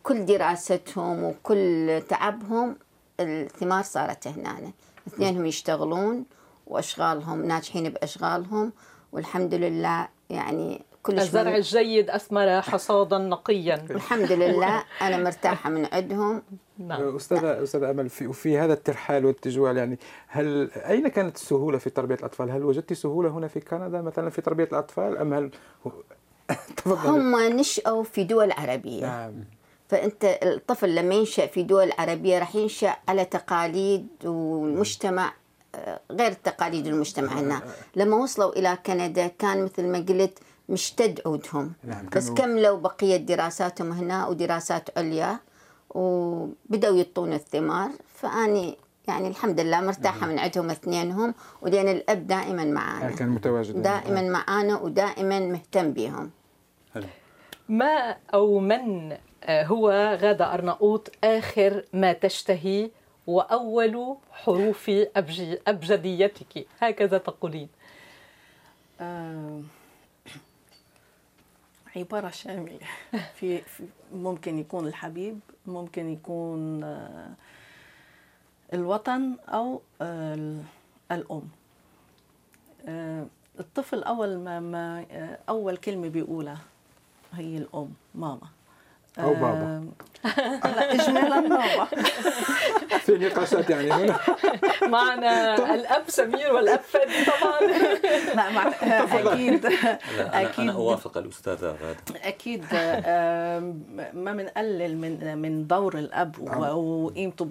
كل 0.02 0.26
دراستهم 0.26 1.24
وكل 1.24 2.02
تعبهم 2.08 2.76
الثمار 3.20 3.82
صارت 3.82 4.26
هنا. 4.26 4.72
اثنينهم 5.08 5.46
يشتغلون 5.46 6.24
وأشغالهم 6.66 7.46
ناجحين 7.46 7.88
بأشغالهم. 7.88 8.72
والحمد 9.12 9.54
لله 9.54 10.08
يعني 10.30 10.84
كل 11.02 11.18
الزرع 11.18 11.56
الجيد 11.56 12.10
أثمر 12.10 12.60
حصادا 12.62 13.18
نقيا. 13.18 13.74
الحمد 13.90 14.32
لله 14.32 14.84
أنا 15.02 15.16
مرتاحة 15.16 15.70
من 15.70 15.86
عندهم. 15.92 16.42
نعم. 16.78 17.16
أستاذة 17.16 17.62
أستاذة 17.62 17.90
أمل 17.90 18.08
في, 18.08 18.32
في 18.32 18.58
هذا 18.58 18.72
الترحال 18.72 19.26
والتجوال 19.26 19.76
يعني 19.76 19.98
هل 20.26 20.70
أين 20.70 21.08
كانت 21.08 21.36
السهولة 21.36 21.78
في 21.78 21.90
تربية 21.90 22.14
الأطفال؟ 22.14 22.50
هل 22.50 22.64
وجدت 22.64 22.92
سهولة 22.92 23.30
هنا 23.30 23.48
في 23.48 23.60
كندا 23.60 24.02
مثلا 24.02 24.30
في 24.30 24.42
تربية 24.42 24.68
الأطفال 24.72 25.18
أم 25.18 25.34
هل 25.34 25.50
هم 26.86 27.36
نشأوا 27.36 28.02
في 28.02 28.24
دول 28.24 28.52
عربية 28.52 29.02
نعم. 29.02 29.44
فأنت 29.88 30.24
الطفل 30.24 30.94
لما 30.94 31.14
ينشأ 31.14 31.46
في 31.46 31.62
دول 31.62 31.92
عربية 31.98 32.38
راح 32.38 32.56
ينشأ 32.56 32.96
على 33.08 33.24
تقاليد 33.24 34.08
والمجتمع 34.24 35.32
غير 36.10 36.32
تقاليد 36.32 36.86
المجتمع 36.86 37.32
هنا 37.32 37.62
لما 37.96 38.16
وصلوا 38.16 38.58
إلى 38.58 38.78
كندا 38.86 39.26
كان 39.26 39.64
مثل 39.64 39.86
ما 39.86 39.98
قلت 39.98 40.38
مشتد 40.68 41.20
عودهم 41.26 41.72
نعم 41.84 42.06
بس 42.16 42.30
كملوا 42.30 42.78
بقية 42.78 43.16
دراساتهم 43.16 43.92
هنا 43.92 44.28
ودراسات 44.28 44.98
عليا 44.98 45.38
وبدأوا 45.90 46.96
يطون 46.96 47.32
الثمار 47.32 47.90
فأني 48.14 48.76
يعني 49.08 49.28
الحمد 49.28 49.60
لله 49.60 49.80
مرتاحة 49.80 50.26
من 50.26 50.38
عندهم 50.38 50.70
اثنينهم 50.70 51.34
ولأن 51.62 51.88
الأب 51.88 52.26
دائما 52.26 52.64
معانا. 52.64 53.10
كان 53.10 53.28
متواجد 53.28 53.82
دائما 53.82 54.22
معانا 54.22 54.80
ودائما 54.80 55.40
مهتم 55.40 55.92
بهم. 55.92 56.30
ما 57.68 58.16
أو 58.34 58.58
من 58.58 59.16
هو 59.48 59.90
غادة 60.20 60.54
أرناؤوط 60.54 61.10
آخر 61.24 61.84
ما 61.92 62.12
تشتهي 62.12 62.90
وأول 63.26 64.16
حروف 64.32 64.90
أبجديتك؟ 65.66 66.66
هكذا 66.80 67.18
تقولين. 67.18 67.68
آه 69.00 69.60
عبارة 71.98 72.30
شاملة. 72.30 72.78
في, 73.34 73.62
ممكن 74.12 74.58
يكون 74.58 74.86
الحبيب 74.86 75.40
ممكن 75.66 76.08
يكون 76.12 76.84
آه 76.84 77.30
الوطن 78.74 79.36
أو 79.48 79.80
آه 80.02 80.60
الأم. 81.12 81.48
آه 82.88 83.26
الطفل 83.60 84.02
أول 84.02 84.38
ما, 84.38 84.60
ما 84.60 85.06
أول 85.48 85.76
كلمة 85.76 86.08
بيقولها 86.08 86.58
هي 87.32 87.58
الأم 87.58 87.90
ماما. 88.14 88.48
أو 89.20 89.34
بابا. 89.34 89.88
لا 90.64 90.94
إجمالا 90.94 91.40
بابا. 91.40 91.84
في 93.06 93.12
نقاشات 93.18 93.70
يعني 93.70 93.92
هنا. 93.92 94.18
معنا 94.88 95.54
الأب 95.74 96.02
سمير 96.08 96.52
والأب 96.52 96.80
فادي 96.80 97.12
طبعا. 97.24 97.60
لا 98.36 98.50
مع 98.50 98.68
أكيد. 98.72 99.66
لا 99.66 99.70
أنا, 100.20 100.42
أكيد. 100.42 100.60
أنا 100.60 100.72
أوافق 100.72 101.18
الأستاذة 101.18 101.66
غادة. 101.66 102.28
أكيد 102.28 102.64
ما 104.14 104.32
بنقلل 104.32 104.96
من 104.96 105.38
من 105.38 105.66
دور 105.66 105.98
الأب 105.98 106.38
وقيمته 106.68 107.44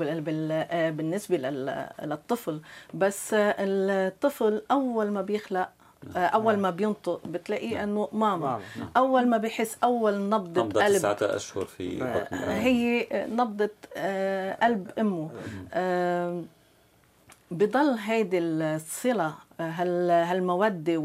بالنسبة 0.91 1.37
للطفل. 1.37 2.61
بس 2.93 3.29
الطفل 3.33 4.61
أول 4.71 5.11
ما 5.11 5.21
بيخلق 5.21 5.69
أول 6.15 6.57
ما 6.57 6.69
بينطق 6.69 7.21
بتلاقيه 7.27 7.83
إنه 7.83 8.09
ماما. 8.13 8.61
نعم. 8.77 8.89
أول 8.97 9.27
ما 9.27 9.37
بحس 9.37 9.77
أول 9.83 10.29
نبضة 10.29 10.63
نبضة 10.63 10.83
قلب. 10.83 10.97
تسعة 10.97 11.17
أشهر 11.21 11.65
في 11.65 11.99
بطن 11.99 12.37
هي 12.37 13.07
نبضة 13.13 13.69
قلب 14.63 14.91
أمه. 14.99 15.29
بضل 17.51 17.97
هيدي 17.99 18.39
الصلة 18.39 19.33
هالمودة 19.59 20.97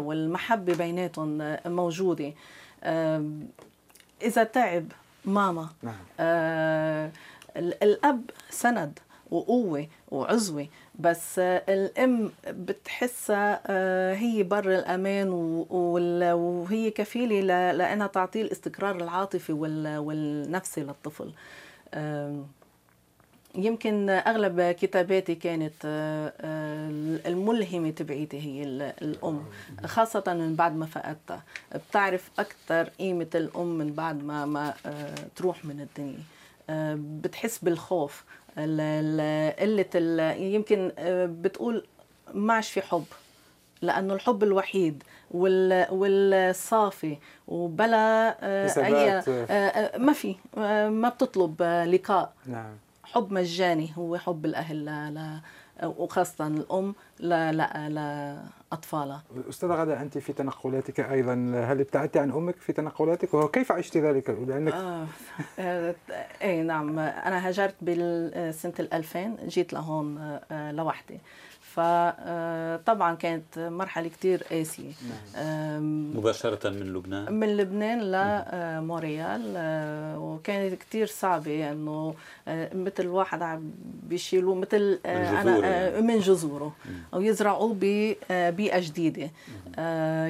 والمحبة 0.00 0.74
بيناتهم 0.74 1.56
موجودة. 1.66 2.32
إذا 4.22 4.44
تعب 4.44 4.86
ماما. 5.24 5.68
نعم. 5.82 5.94
الأب 7.56 8.30
سند. 8.50 8.98
وقوة 9.30 9.86
وعزوة. 10.10 10.66
بس 10.98 11.38
الأم 11.38 12.32
بتحسها 12.48 13.60
هي 14.14 14.42
بر 14.42 14.78
الأمان 14.78 15.28
وهي 15.70 16.90
كفيلة 16.90 17.40
لإنها 17.72 18.06
تعطيه 18.06 18.42
الاستقرار 18.42 18.96
العاطفي 18.96 19.52
والنفسي 19.52 20.80
للطفل. 20.80 21.32
يمكن 23.54 24.10
أغلب 24.10 24.60
كتاباتي 24.60 25.34
كانت 25.34 25.74
الملهمة 27.26 27.90
تبعيتي 27.90 28.40
هي 28.40 28.62
الأم 29.02 29.44
خاصة 29.84 30.24
من 30.26 30.54
بعد 30.54 30.76
ما 30.76 30.86
فقدتها. 30.86 31.42
بتعرف 31.74 32.30
أكثر 32.38 32.88
قيمة 32.88 33.30
الأم 33.34 33.78
من 33.78 33.92
بعد 33.92 34.24
ما 34.24 34.46
ما 34.46 34.74
تروح 35.36 35.64
من 35.64 35.80
الدنيا. 35.80 36.20
بتحس 36.96 37.58
بالخوف 37.58 38.24
قلة 38.58 40.32
يمكن 40.32 40.92
بتقول 41.42 41.84
ما 42.34 42.54
عادش 42.54 42.70
في 42.70 42.80
حب 42.82 43.04
لأنه 43.82 44.14
الحب 44.14 44.42
الوحيد 44.42 45.02
والصافي 45.90 47.16
وبلا 47.48 48.36
أي 48.86 49.22
ما 49.98 50.12
في 50.12 50.36
ما 50.90 51.08
بتطلب 51.08 51.62
لقاء. 51.62 52.32
نعم. 52.46 52.72
حب 53.04 53.32
مجاني 53.32 53.90
هو 53.98 54.18
حب 54.18 54.44
الأهل 54.44 54.88
لا 55.80 55.86
وخاصة 55.86 56.46
الأم 56.46 56.94
لا 57.18 57.52
لا 57.52 57.88
لأطفالها 58.72 59.22
أستاذة 59.48 59.72
غدا 59.72 60.02
أنت 60.02 60.18
في 60.18 60.32
تنقلاتك 60.32 61.00
أيضا 61.00 61.32
هل 61.64 61.80
ابتعدت 61.80 62.16
عن 62.16 62.30
أمك 62.30 62.56
في 62.56 62.72
تنقلاتك؟ 62.72 63.34
وكيف 63.34 63.72
عشت 63.72 63.96
ذلك؟ 63.96 64.30
لأنك 64.30 64.72
آه 64.74 65.06
أي 66.42 66.62
نعم. 66.62 66.98
أنا 66.98 67.48
هاجرت 67.48 67.74
بالسنة 67.80 68.74
2000 68.78 69.36
جيت 69.46 69.72
لهون 69.72 70.38
لوحدي. 70.50 71.20
فطبعا 71.74 73.14
كانت 73.14 73.58
مرحلة 73.58 74.08
كتير 74.08 74.42
قاسية. 74.50 74.92
نعم. 75.34 76.16
مباشرة 76.16 76.70
من 76.70 76.92
لبنان؟ 76.92 77.32
من 77.32 77.56
لبنان 77.56 78.00
لموريال 78.00 79.42
وكانت 80.18 80.74
كتير 80.74 81.06
صعبة 81.06 81.72
إنه 81.72 82.14
مثل 82.74 83.06
واحد 83.06 83.42
عم 83.42 83.70
بيشيلوه 84.02 84.54
مثل 84.54 84.98
من 85.04 85.10
أنا 85.10 86.00
من 86.00 86.18
جذوره. 86.18 86.72
أو 87.14 87.20
يزرعوه 87.20 87.76
ببيئة 87.80 88.80
جديدة. 88.80 89.30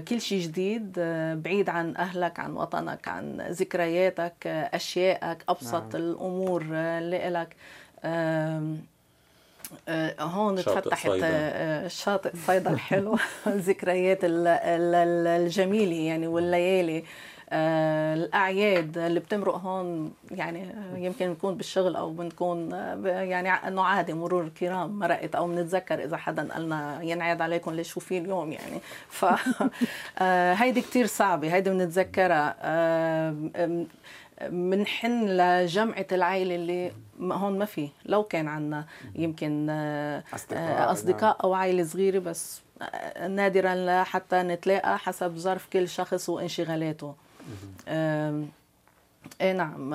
كل 0.01 0.21
شيء 0.21 0.41
جديد 0.43 0.93
بعيد 1.45 1.69
عن 1.69 1.97
أهلك 1.97 2.41
عن 2.41 2.53
وطنك 2.53 3.09
عن 3.09 3.41
ذكرياتك 3.51 4.47
أشيائك 4.47 5.45
أبسط 5.49 5.97
نعم. 5.97 6.03
الأمور 6.03 6.63
اللي 6.73 7.31
لك 7.31 7.57
هون 10.21 10.57
تفتحت 10.57 11.11
شاطئ 11.87 12.37
صيدا 12.47 12.71
الحلو 12.71 13.19
الذكريات 13.47 14.19
الجميلة 14.25 15.97
يعني 15.97 16.27
والليالي. 16.27 17.05
الأعياد 17.53 18.99
اللي 18.99 19.21
بتمرق 19.21 19.57
هون 19.57 20.13
يعني 20.31 20.75
يمكن 20.95 21.31
نكون 21.31 21.55
بالشغل 21.55 21.97
أو 21.97 22.11
بنكون 22.11 22.71
يعني 23.05 23.51
إنه 23.51 23.83
عادي 23.83 24.13
مرور 24.13 24.43
الكرام 24.43 24.99
مرقت 24.99 25.35
أو 25.35 25.47
بنتذكر 25.47 26.05
إذا 26.05 26.17
حدا 26.17 26.53
قالنا 26.53 27.03
ينعاد 27.03 27.43
عليكم 27.43 27.75
ليش 27.75 27.89
شو 27.93 28.01
في 28.01 28.19
اليوم 28.19 28.53
يعني. 28.53 28.81
ف 29.19 29.25
هيدي 30.63 30.81
كثير 30.81 31.07
صعبة 31.07 31.55
هيدي 31.55 31.71
بنتذكرها 31.71 32.57
منحن 34.49 35.27
لجمعة 35.27 36.07
العائلة 36.13 36.55
اللي 36.55 36.93
هون 37.21 37.59
ما 37.59 37.65
في. 37.65 37.89
لو 38.05 38.23
كان 38.23 38.49
عنا 38.49 38.87
يمكن 39.15 39.71
أصدقاء, 40.35 40.93
أصدقاء 40.93 41.37
أو 41.45 41.55
عائلة 41.55 41.85
صغيرة 41.85 42.19
بس 42.19 42.63
نادرا 43.29 44.03
حتى 44.03 44.43
نتلاقى 44.43 44.99
حسب 44.99 45.37
ظرف 45.37 45.69
كل 45.73 45.89
شخص 45.89 46.29
وانشغالاته. 46.29 47.15
إيه 49.41 49.53
نعم 49.53 49.93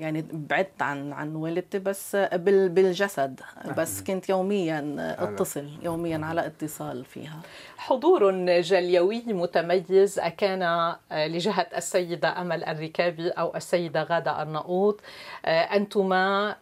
يعني 0.00 0.24
بعدت 0.32 0.82
عن 0.82 1.12
عن 1.12 1.34
والدتي 1.34 1.78
بس 1.78 2.16
بالجسد. 2.16 3.40
بس 3.76 4.02
كنت 4.02 4.28
يوميا 4.28 4.94
أتصل 5.18 5.68
يوميا 5.82 6.20
على 6.24 6.46
اتصال 6.46 7.04
فيها. 7.04 7.40
حضور 7.76 8.32
جليوي 8.60 9.22
متميز 9.26 10.20
كان 10.20 10.94
لجهة 11.12 11.66
السيدة 11.76 12.40
أمل 12.40 12.64
الركابي 12.64 13.28
أو 13.28 13.56
السيدة 13.56 14.02
غادة 14.02 14.40
أرناؤوط 14.42 15.00
أنتما 15.44 16.56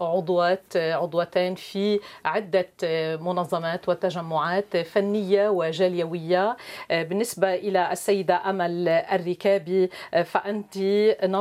عضوات 0.00 0.76
عضوتان 0.76 1.54
في 1.54 2.00
عدة 2.24 2.68
منظمات 3.16 3.88
وتجمعات 3.88 4.76
فنية 4.76 5.48
وجليوية 5.48 6.56
بالنسبة 6.90 7.54
إلى 7.54 7.92
السيدة 7.92 8.50
أمل 8.50 8.88
الركابي 8.88 9.90
فأنت 10.24 10.76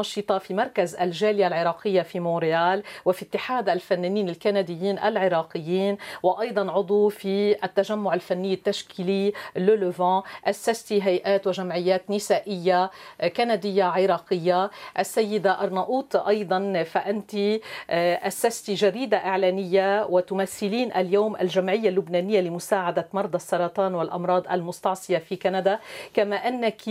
ناشطة 0.01 0.37
في 0.37 0.53
مركز 0.53 0.95
الجالية 0.95 1.47
العراقية 1.47 2.01
في 2.01 2.19
مونريال 2.19 2.83
وفي 3.05 3.21
اتحاد 3.25 3.69
الفنانين 3.69 4.29
الكنديين 4.29 4.99
العراقيين 4.99 5.97
وأيضا 6.23 6.71
عضو 6.71 7.09
في 7.09 7.63
التجمع 7.63 8.13
الفني 8.13 8.53
التشكيلي 8.53 9.33
لولوفان 9.55 10.21
أسستي 10.45 11.03
هيئات 11.03 11.47
وجمعيات 11.47 12.11
نسائية 12.11 12.91
كندية 13.37 13.83
عراقية. 13.83 14.71
السيدة 14.99 15.63
أرناؤوط 15.63 16.15
أيضا 16.15 16.83
فأنت 16.83 17.31
أسستي 18.27 18.73
جريدة 18.73 19.17
إعلانية 19.17 20.05
وتمثلين 20.05 20.93
اليوم 20.93 21.35
الجمعية 21.35 21.89
اللبنانية 21.89 22.41
لمساعدة 22.41 23.07
مرضى 23.13 23.35
السرطان 23.35 23.95
والأمراض 23.95 24.47
المستعصية 24.51 25.17
في 25.17 25.35
كندا. 25.35 25.79
كما 26.13 26.35
أنك 26.35 26.81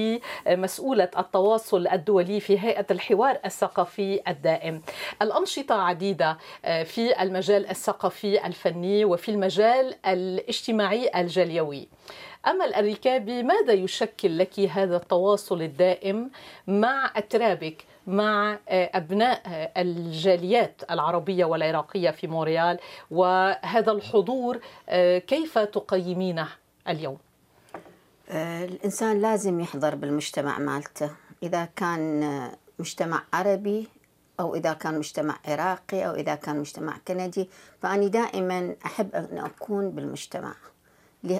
مسؤولة 0.48 1.08
التواصل 1.18 1.86
الدولي 1.88 2.40
في 2.40 2.58
هيئة 2.58 2.86
الحوار 3.00 3.38
الثقافي 3.44 4.20
الدائم. 4.28 4.82
الأنشطة 5.22 5.74
عديدة 5.74 6.38
في 6.62 7.22
المجال 7.22 7.70
الثقافي 7.70 8.46
الفني 8.46 9.04
وفي 9.04 9.30
المجال 9.30 9.94
الاجتماعي 10.06 11.10
الجليوي 11.20 11.88
أمل 12.46 12.74
الركابي 12.74 13.42
ماذا 13.42 13.72
يشكل 13.72 14.38
لك 14.38 14.60
هذا 14.60 14.96
التواصل 14.96 15.62
الدائم 15.62 16.30
مع 16.66 17.12
أترابك 17.16 17.84
مع 18.06 18.58
أبناء 18.68 19.42
الجاليات 19.76 20.82
العربية 20.90 21.44
والعراقية 21.44 22.10
في 22.10 22.26
مونريال؟ 22.26 22.78
وهذا 23.10 23.92
الحضور 23.92 24.60
كيف 25.26 25.58
تقيمينه 25.58 26.48
اليوم؟ 26.88 27.18
الإنسان 28.30 29.20
لازم 29.20 29.60
يحضر 29.60 29.94
بالمجتمع 29.94 30.58
مالته. 30.58 31.10
إذا 31.42 31.68
كان 31.76 32.50
مجتمع 32.80 33.22
عربي 33.32 33.88
أو 34.40 34.54
إذا 34.54 34.72
كان 34.72 34.98
مجتمع 34.98 35.38
عراقي 35.44 36.06
أو 36.06 36.14
إذا 36.14 36.34
كان 36.34 36.60
مجتمع 36.60 36.96
كندي. 37.08 37.48
فأني 37.82 38.08
دائما 38.08 38.74
أحب 38.86 39.14
أن 39.14 39.38
أكون 39.38 39.90
بالمجتمع. 39.90 40.54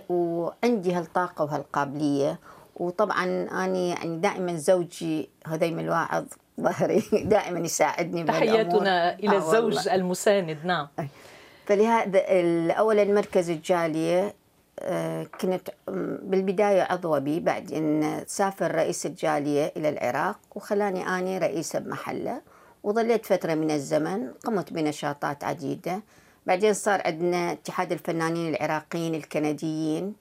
وعندي 0.09 0.93
هالطاقة 0.93 1.45
وهالقابلية. 1.45 2.39
وطبعا 2.77 3.25
أنا 3.51 3.79
يعني 3.79 4.17
دائما 4.17 4.57
زوجي 4.57 5.29
هذيم 5.47 5.79
الواعظ 5.79 6.25
ظهري 6.61 7.03
دائما 7.35 7.59
يساعدني 7.59 8.25
تحياتنا 8.25 9.15
إلى 9.19 9.37
آه 9.37 9.39
الزوج 9.39 9.77
والله. 9.77 9.95
المساند 9.95 10.59
نعم. 10.65 10.89
فلهذا 11.67 12.21
أولا 12.73 13.05
مركز 13.05 13.51
الجالية 13.51 14.35
كنت 15.41 15.71
بالبداية 16.23 16.83
عضوة 16.83 17.19
بي 17.19 17.41
بعدين 17.41 18.21
سافر 18.27 18.75
رئيس 18.75 19.07
الجالية 19.07 19.73
إلى 19.77 19.89
العراق 19.89 20.39
وخلاني 20.55 21.09
أني 21.09 21.39
رئيسة 21.39 21.79
بمحله 21.79 22.43
وظليت 22.83 23.27
فترة 23.27 23.55
من 23.55 23.71
الزمن 23.71 24.31
قمت 24.45 24.73
بنشاطات 24.73 25.45
عديدة. 25.45 26.03
بعدين 26.47 26.75
صار 26.75 27.03
عندنا 27.05 27.53
اتحاد 27.53 27.93
الفنانين 27.93 28.55
العراقيين 28.55 29.15
الكنديين 29.15 30.15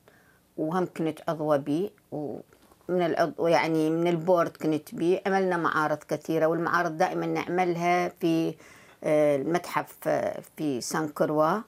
وهم 0.58 0.86
كنت 0.98 1.20
عضوة 1.28 1.58
بي 1.58 1.92
ومن 2.12 3.02
العضو 3.02 3.48
يعني 3.48 3.90
من 3.90 4.08
ال 4.08 4.16
board 4.16 4.58
كنت 4.58 4.96
بي. 4.96 5.22
عملنا 5.28 5.58
معارض 5.58 5.98
كثيرة 5.98 6.46
والمعارض 6.46 6.98
دائما 6.98 7.26
نعملها 7.26 8.10
في 8.10 8.56
آه، 9.04 9.36
المتحف 9.36 9.96
آه، 10.08 10.42
في 10.58 10.82
سان 10.82 11.08
كروا 11.08 11.60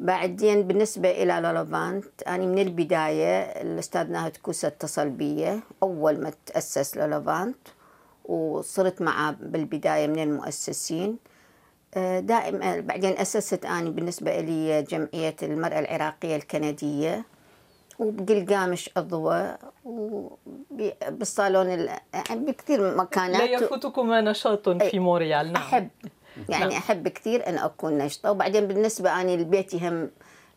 بعدين 0.00 0.62
بالنسبة 0.62 1.10
إلى 1.10 1.40
لولوفانت 1.40 2.22
أنا 2.26 2.46
من 2.46 2.58
البداية 2.58 3.40
الأستاذ 3.42 4.10
ناهد 4.10 4.36
كوسة 4.36 4.68
اتصل 4.68 5.08
بي 5.08 5.60
أول 5.82 6.20
ما 6.20 6.32
تأسس 6.46 6.96
لولوفانت 6.96 7.56
وصرت 8.24 9.02
معه 9.02 9.36
بالبداية 9.40 10.06
من 10.06 10.18
المؤسسين. 10.18 11.18
آه، 11.94 12.20
دائما 12.20 12.80
بعدين 12.80 13.18
أسست 13.18 13.64
أنا 13.64 13.90
بالنسبة 13.90 14.40
لي 14.40 14.82
جمعية 14.82 15.36
المرأة 15.42 15.78
العراقية 15.78 16.36
الكندية 16.36 17.24
وبقلقامش 17.98 18.90
عضوة 18.96 19.58
وبالصالون 19.84 21.66
يعني 21.68 22.00
بكثير 22.46 22.96
مكانات. 22.96 23.40
لا 23.40 23.44
يفوتكما 23.44 24.20
نشاط 24.20 24.68
في 24.68 24.98
موريال 24.98 25.52
نعم. 25.52 25.62
أحب. 25.62 25.88
يعني 26.48 26.64
نعم. 26.64 26.78
أحب 26.78 27.08
كثير 27.08 27.48
أن 27.48 27.58
أكون 27.58 27.98
نشطة 27.98 28.30
وبعدين 28.30 28.66
بالنسبة 28.66 29.20
أنا 29.20 29.30
لبيتي 29.30 29.88
هم 29.88 30.10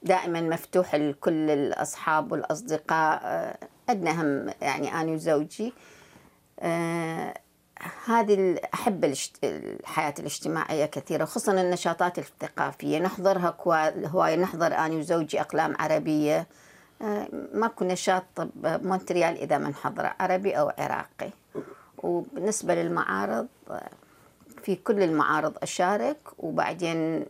دائما 0.04 0.42
مفتوح 0.42 0.96
لكل 0.96 1.50
الأصحاب 1.50 2.32
والأصدقاء. 2.32 3.56
عندنا 3.90 4.12
آه، 4.12 4.14
هم 4.14 4.54
يعني 4.62 4.94
أنا 4.94 5.12
وزوجي. 5.12 5.74
آه 6.60 7.34
هذه 8.06 8.60
أحب 8.74 9.14
الحياة 9.44 10.14
الاجتماعية 10.20 10.86
كثيرة 10.86 11.26
خصوصا 11.26 11.52
النشاطات 11.52 12.20
الثقافية. 12.20 13.00
نحضرها 13.00 13.58
هواية 14.06 14.36
نحضر 14.36 14.68
أنا 14.68 14.96
وزوجي 14.96 15.42
أقلام 15.42 15.76
عربية. 15.80 16.48
آه 17.02 17.28
ماكو 17.54 17.86
نشاط 17.86 18.24
بمونتريال 18.56 19.38
إذا 19.38 19.58
ما 19.58 19.70
نحضر 19.70 20.14
عربي 20.20 20.54
أو 20.54 20.72
عراقي. 20.78 21.30
وبالنسبة 21.98 22.76
للمعارض 22.76 23.48
آه 23.70 23.90
في 24.64 24.76
كل 24.76 25.04
المعارض 25.04 25.54
أشارك 25.62 26.18
وبعدين 26.38 27.26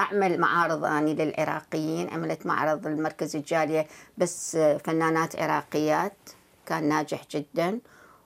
أعمل 0.00 0.40
معارض 0.40 0.84
أني 0.84 1.14
للعراقيين. 1.14 2.10
عملت 2.10 2.46
معرض 2.46 2.86
المركز 2.86 3.36
الجالية 3.36 3.86
بس 4.18 4.56
فنانات 4.56 5.36
عراقيات 5.36 6.16
كان 6.66 6.88
ناجح 6.88 7.24
جدا. 7.30 7.78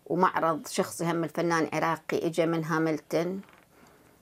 ومعرض 0.07 0.67
شخصي 0.67 1.05
هم 1.05 1.25
الفنان 1.25 1.69
عراقي 1.73 2.27
اجى 2.27 2.47
من 2.47 2.65
هاملتون. 2.65 3.41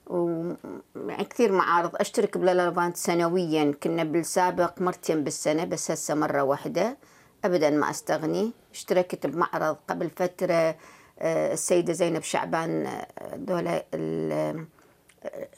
و 0.07 0.51
يعني 0.95 1.23
كثير 1.23 1.51
معارض 1.51 1.95
أشترك 1.95 2.37
بلالافانت 2.37 2.97
سنويا. 2.97 3.73
كنا 3.83 4.03
بالسابق 4.03 4.81
مرتين 4.81 5.23
بالسنة 5.23 5.63
بس 5.63 5.91
هسه 5.91 6.15
مرة 6.15 6.41
واحدة. 6.41 6.97
ابدا 7.45 7.69
ما 7.69 7.89
أستغني. 7.89 8.51
اشتركت 8.73 9.27
بمعرض 9.27 9.77
قبل 9.87 10.09
فترة 10.09 10.75
السيدة 11.21 11.93
زينب 11.93 12.23
شعبان 12.23 12.87
دولة 13.35 13.83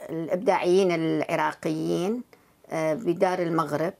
الإبداعيين 0.09 0.91
العراقيين 0.91 2.21
بدار 2.73 3.39
المغرب. 3.39 3.93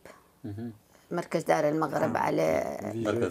مركز 1.12 1.44
دار 1.44 1.70
المغرب 1.70 2.18
على 2.18 2.78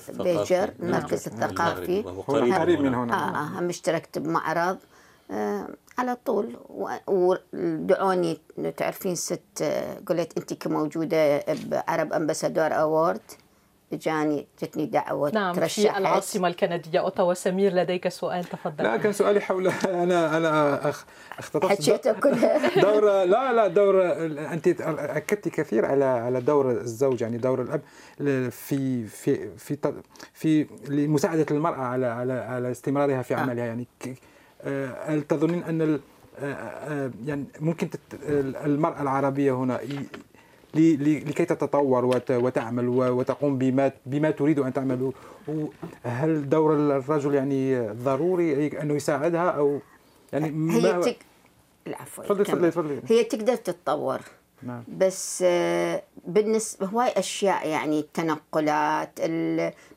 بيجر 0.08 0.72
المركز 0.80 1.26
الثقافي 1.28 2.02
قريب 2.02 2.80
من 2.80 2.94
هنا. 2.94 3.14
آه, 3.14 3.36
آه 3.36 3.58
هم 3.58 3.68
اشتركت 3.68 4.18
بمعرض 4.18 4.78
آه 5.30 5.68
على 5.98 6.16
طول. 6.24 6.56
ودعوني 7.08 8.38
تعرفين 8.76 9.14
ست 9.14 9.62
قلت 10.08 10.38
أنت 10.38 10.52
كموجوده 10.54 11.44
بعرب 11.66 12.12
امباسادور 12.12 12.74
أوورد. 12.74 13.20
اجاني 13.92 14.46
جتني 14.62 14.86
دعوة 14.86 15.30
نعم 15.30 15.54
ترشحت. 15.54 15.92
في 15.94 15.98
العاصمة 15.98 16.48
الكندية. 16.48 17.00
اوتاوا 17.00 17.34
سمير 17.34 17.74
لديك 17.74 18.08
سؤال 18.08 18.44
تفضل. 18.44 18.84
لا 18.84 18.96
كان 18.96 19.12
سؤالي 19.12 19.40
حول 19.40 19.68
أنا 19.68 20.36
أنا 20.36 20.92
اختطفت 21.38 22.08
كلها 22.22 22.80
دور 22.90 23.24
لا 23.24 23.52
لا 23.52 23.66
دور 23.68 24.12
أنت 24.52 24.80
أكدتي 24.80 25.50
كثير 25.50 25.84
على 25.86 26.04
على 26.04 26.40
دور 26.40 26.70
الزوج 26.70 27.20
يعني 27.20 27.38
دور 27.38 27.62
الأب 27.62 27.80
في 28.50 29.06
في 29.06 29.56
في 29.58 29.92
في 30.34 30.66
لمساعدة 30.88 31.46
المرأة 31.50 31.82
على 31.82 32.06
على 32.06 32.32
على 32.32 32.70
استمرارها 32.70 33.22
في 33.22 33.34
عملها. 33.34 33.64
يعني 33.64 33.86
هل 35.06 35.22
تظنين 35.22 35.62
أن 35.64 36.00
يعني 37.24 37.44
ممكن 37.60 37.88
المرأة 38.64 39.02
العربية 39.02 39.52
هنا 39.52 39.80
لكي 40.74 41.44
تتطور 41.44 42.04
وتعمل 42.30 42.88
وتقوم 42.88 43.58
بما 43.58 43.92
بما 44.06 44.30
تريد 44.30 44.58
أن 44.58 44.72
تعمل. 44.72 45.12
هل 46.02 46.48
دور 46.48 46.74
الرجل 46.74 47.34
يعني 47.34 47.88
ضروري 47.88 48.66
انه 48.80 48.94
يساعدها 48.94 49.50
أو 49.50 49.80
يعني 50.32 50.72
هي 50.74 51.00
تك... 51.00 51.16
العفو 51.86 52.22
تفضلي 52.22 52.44
تفضلي 52.44 52.70
تفضلي 52.70 53.00
هي 53.08 53.24
تقدر 53.24 53.56
تتطور. 53.56 54.20
نعم. 54.62 54.84
بس 54.88 55.44
آه، 55.46 56.02
بالنسبة 56.26 56.86
هواي 56.86 57.12
أشياء 57.16 57.68
يعني 57.68 58.00
التنقلات 58.00 59.20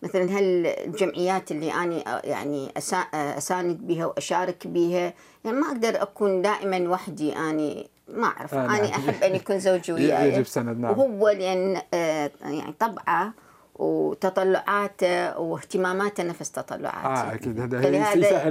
مثلا 0.03 0.37
هالجمعيات 0.37 1.51
اللي 1.51 1.73
أنا 1.73 2.17
آه، 2.17 2.21
يعني 2.23 2.71
أساند 3.13 3.87
بها 3.87 4.05
وأشارك 4.05 4.67
بها 4.67 5.13
يعني 5.45 5.57
ما 5.57 5.67
أقدر 5.67 6.01
أكون 6.01 6.41
دائما 6.41 6.89
وحدي 6.89 7.35
أني 7.35 7.89
ما 8.07 8.27
أعرف 8.27 8.53
آه 8.53 8.65
أنا 8.65 8.81
نعم. 8.81 8.91
أحب 8.91 9.23
أن 9.23 9.35
يكون 9.35 9.59
زوجي 9.59 9.93
وياي 9.93 10.33
يجب 10.33 10.45
سند 10.45 10.79
نعم 10.79 10.99
وهو 10.99 11.29
لأن 11.29 11.81
آه 11.93 12.31
يعني 12.41 12.73
طبعه 12.79 13.33
وتطلعاته 13.75 15.39
واهتماماته 15.39 16.23
نفس 16.23 16.51
تطلعاتي 16.51 17.31
آه 17.31 17.33
أكيد 17.33 17.59
هذا 17.59 17.79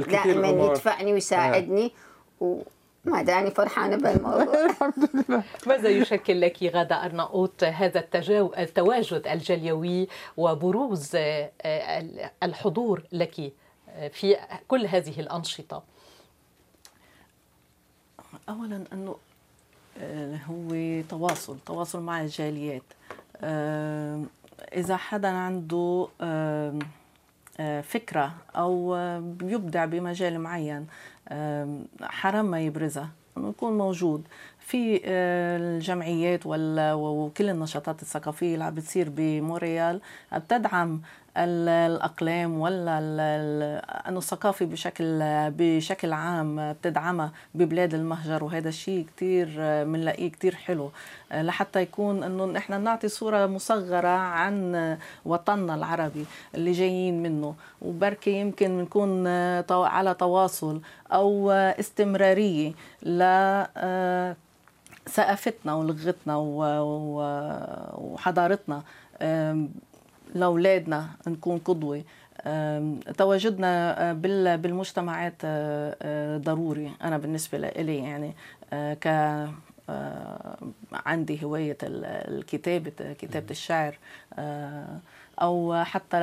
دائما 0.00 0.48
يدفعني 0.48 1.12
ويساعدني 1.12 1.85
آه. 1.85 1.90
وما 2.40 2.64
داني 3.05 3.51
فرحانة 3.51 3.97
بالموضوع. 3.97 4.64
الحمد 4.71 5.11
لله. 5.14 5.43
ماذا 5.67 5.88
يشكل 5.88 6.40
لك 6.40 6.62
غادة 6.62 7.05
أرناؤوط 7.05 7.64
هذا 7.64 8.01
التجاو... 8.01 8.55
التواجد 8.59 9.27
الجليوي 9.27 10.09
وبروز 10.37 11.11
آه، 11.14 11.51
الحضور 12.43 13.03
لك 13.12 13.53
في 14.12 14.37
كل 14.69 14.87
هذه 14.87 15.21
الأنشطة؟ 15.21 15.83
أولا 18.49 18.85
أنه 18.93 19.17
آه، 19.99 20.37
هو 20.37 21.01
تواصل 21.09 21.59
تواصل 21.67 22.03
مع 22.03 22.21
الجاليات. 22.21 22.83
آه، 23.43 24.23
إذا 24.75 24.97
حدا 24.97 25.29
عنده 25.29 26.09
آه، 26.21 26.79
فكرة 27.83 28.35
أو 28.57 28.95
يبدع 29.43 29.85
بمجال 29.85 30.38
معين 30.40 30.87
حرام 32.03 32.45
ما 32.51 32.61
يبرزها 32.61 33.09
يكون 33.37 33.79
موجود. 33.79 34.25
في 34.59 35.01
الجمعيات 35.07 36.40
وكل 36.47 37.51
النشاطات 37.51 38.03
الثقافية 38.03 38.55
اللي 38.55 38.64
عم 38.64 38.75
بتصير 38.75 39.09
بموريال 39.17 40.01
بتدعم 40.37 41.03
الأقلام 41.37 42.61
ولا 42.61 42.99
انه 44.09 44.18
الثقافة 44.18 44.66
بشكل 44.66 45.20
بشكل 45.51 46.12
عام 46.12 46.73
بتدعمها 46.73 47.33
ببلاد 47.55 47.94
المهجر 47.94 48.44
وهذا 48.44 48.68
الشيء 48.68 49.07
كثير 49.16 49.49
بنلاقيه 49.85 50.31
كثير 50.31 50.55
حلو. 50.55 50.90
لحتى 51.33 51.81
يكون 51.81 52.23
إنه 52.23 52.44
نحن 52.47 52.81
نعطي 52.81 53.09
صورة 53.09 53.47
مصغرة 53.47 54.09
عن 54.09 54.99
وطننا 55.25 55.75
العربي 55.75 56.27
اللي 56.55 56.73
جايين 56.73 57.23
منه. 57.23 57.55
وبركي 57.83 58.31
يمكن 58.31 58.79
بنكون 58.79 59.27
على 59.70 60.14
تواصل 60.14 60.81
أو 61.12 61.51
استمرارية 61.51 62.73
ل 63.03 63.23
ثقافتنا 65.09 65.75
ولغتنا 65.75 66.37
وحضارتنا. 67.99 68.83
لأولادنا 70.35 71.07
نكون 71.27 71.59
قدوة. 71.59 72.03
تواجدنا 73.18 74.12
بالمجتمعات 74.57 75.47
ضروري 76.44 76.90
أنا 77.03 77.18
بالنسبة 77.18 77.59
لي 77.59 77.97
يعني. 77.99 78.35
ك 78.73 79.09
عندي 80.92 81.44
هواية 81.44 81.77
الكتابة 81.83 83.12
كتابة 83.18 83.51
الشعر. 83.51 83.99
أو 85.42 85.85
حتى 85.85 86.18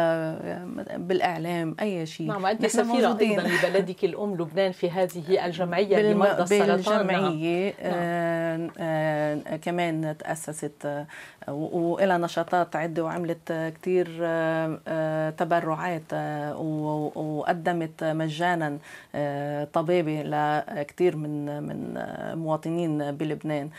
بالإعلام 0.98 1.76
أي 1.82 2.06
شيء. 2.06 2.28
نعم 2.28 2.46
أنت 2.46 2.66
سفيرة 2.66 3.18
أيضا 3.22 3.44
لبلدك 3.44 4.04
الأم 4.04 4.34
لبنان 4.36 4.72
في 4.72 4.90
هذه 4.92 5.46
الجمعية 5.46 5.96
بالم... 5.98 6.12
لمرضى 6.12 6.42
السرطان. 6.62 7.08
بالجمعية 7.08 7.74
نعم. 7.84 7.92
آه 7.94 8.70
آه 8.80 9.56
كمان 9.56 10.16
تأسست 10.18 10.86
آه 10.86 11.06
وإلى 11.54 12.18
نشاطات 12.18 12.76
عدة 12.76 13.04
وعملت 13.04 13.74
كثير 13.82 14.20
آه, 14.22 14.80
آه، 14.88 15.30
تبرعات 15.30 16.02
آه 16.14 16.58
وقدمت 17.16 18.04
مجانا 18.04 18.78
آه 19.16 19.64
طبابه 19.74 20.22
لكثير 20.22 21.16
من 21.16 21.64
من 21.64 22.00
مواطنين 22.38 23.12
بلبنان. 23.12 23.70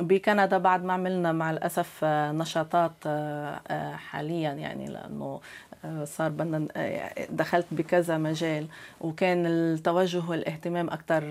بكندا 0.00 0.58
بعد 0.58 0.84
ما 0.84 0.92
عملنا 0.92 1.32
مع 1.32 1.50
الأسف 1.50 2.04
نشاطات 2.04 2.92
آه، 3.06 3.92
حاليا 3.96 4.52
يعني 4.52 4.86
لأنه 4.86 5.40
آه، 5.84 6.04
صار 6.04 6.30
بدنا 6.30 6.68
آه، 6.76 7.26
دخلت 7.30 7.66
بكذا 7.70 8.18
مجال 8.18 8.66
وكان 9.00 9.46
التوجه 9.46 10.22
والاهتمام 10.30 10.90
أكثر 10.90 11.22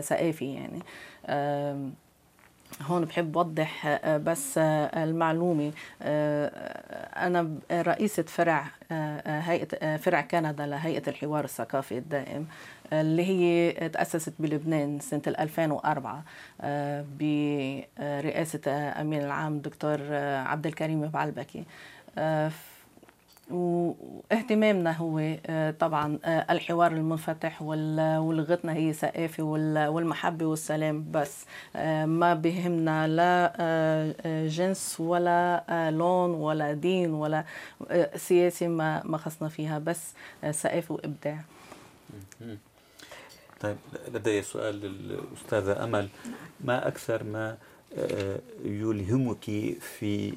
ثقافي 0.00 0.54
يعني. 0.54 0.82
هون 2.82 3.04
بحب 3.04 3.38
اوضح 3.38 3.98
بس 4.06 4.58
المعلومة 4.58 5.72
أنا 6.02 7.50
رئيسة 7.72 8.22
فرع 8.22 8.64
هيئة 9.26 9.96
فرع 9.96 10.20
كندا 10.20 10.66
لهيئة 10.66 11.08
الحوار 11.08 11.44
الثقافي 11.44 11.98
الدائم 11.98 12.46
اللي 12.92 13.24
هي 13.24 13.72
تأسست 13.88 14.32
بلبنان 14.38 15.00
سنة 15.00 15.22
2004 15.26 16.24
برئاسة 17.18 18.60
أمين 19.00 19.22
العام 19.22 19.58
دكتور 19.58 19.98
عبد 20.46 20.66
الكريم 20.66 21.08
بعلبكي. 21.08 21.64
واهتمامنا 23.50 24.92
هو 24.92 25.36
آه، 25.46 25.70
طبعا 25.70 26.18
آه، 26.24 26.52
الحوار 26.52 26.92
المنفتح 26.92 27.62
ولغتنا 27.62 28.72
هي 28.74 28.92
ثقافة 28.92 29.42
والمحبة 29.88 30.46
والسلام 30.46 31.06
بس. 31.12 31.44
آه، 31.76 32.04
ما 32.06 32.34
بهمنا 32.34 33.08
لا 33.08 34.46
جنس 34.46 35.00
ولا 35.00 35.64
لون 35.90 36.30
ولا 36.30 36.72
دين 36.72 37.10
ولا 37.10 37.44
سياسة 38.16 38.68
ما 38.68 39.18
خصنا 39.24 39.48
فيها 39.48 39.78
بس 39.78 40.12
ثقافة 40.50 40.94
وإبداع. 40.94 41.40
طيب 43.60 43.76
لدي 44.14 44.42
سؤال 44.42 44.74
للأستاذة 44.80 45.84
أمل. 45.84 46.08
ما 46.60 46.88
أكثر 46.88 47.24
ما 47.24 47.56
يلهمك 48.64 49.44
في 49.98 50.32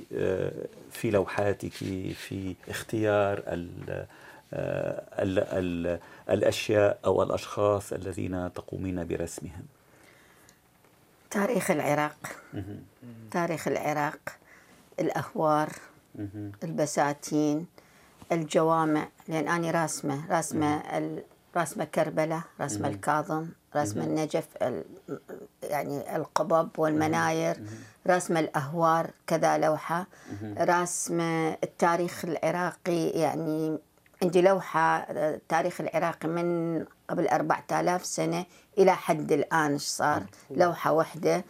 في 0.92 1.12
لوحاتك 1.12 1.74
في 2.14 2.56
اختيار 2.70 3.38
ال 3.48 4.06
ال 4.54 5.40
ال 5.40 6.00
الأشياء 6.30 7.00
أو 7.06 7.24
الأشخاص 7.24 7.94
الذين 7.94 8.54
تقومين 8.54 9.08
برسمهم. 9.08 9.66
تاريخ 11.30 11.72
العراق. 11.72 12.18
تاريخ 13.32 13.68
العراق 13.68 14.20
الأهوار 15.00 15.70
البساتين 16.64 17.66
الجوامع. 18.32 19.08
لأن 19.28 19.48
اني 19.48 19.72
راسمة 19.72 20.32
راسمة 20.32 20.76
رسمة 21.58 21.86
كربلاء 21.86 22.42
رسمة 22.62 22.88
الكاظم 22.88 23.48
رسمة 23.76 24.04
النجف 24.04 24.48
يعني 25.64 26.16
القبب 26.16 26.70
والمناير 26.78 27.58
رسمة 28.08 28.40
الأهوار 28.40 29.10
كذا 29.28 29.58
لوحة 29.58 30.08
رسمة 30.60 31.50
التاريخ 31.64 32.26
العراقي 32.26 33.10
يعني 33.10 33.78
عندي 34.24 34.42
لوحة 34.42 34.98
التاريخ 34.98 35.82
العراقي 35.82 36.28
من 36.28 36.86
قبل 37.10 37.28
4000 37.28 38.06
سنة 38.06 38.46
إلى 38.78 38.96
حد 38.96 39.32
الآن 39.32 39.72
إيش 39.72 39.82
صار؟ 39.82 40.24
لوحة 40.52 40.92
واحدة. 40.92 41.44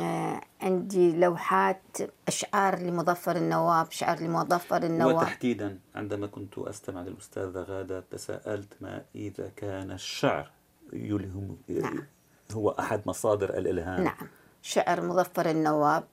آه 0.00 0.40
عندي 0.60 1.16
لوحات 1.16 1.82
أشعار 2.28 2.78
لمظفر 2.78 3.36
النواب 3.36 3.86
أشعار 3.86 4.20
لمظفر 4.20 4.82
النواب. 4.82 5.16
وتحديدا 5.16 5.78
عندما 5.94 6.26
كنت 6.26 6.58
أستمع 6.58 7.00
للأستاذة 7.00 7.60
غادة 7.60 8.00
تساءلت 8.00 8.74
ما 8.80 9.02
إذا 9.14 9.48
كان 9.56 9.90
الشعر 9.90 10.50
يلهم 10.92 11.58
نعم. 11.68 12.06
هو 12.52 12.70
أحد 12.70 13.02
مصادر 13.06 13.50
الإلهام. 13.58 14.04
نعم. 14.04 14.28
شعر 14.62 15.00
مظفر 15.00 15.50
النواب 15.50 16.04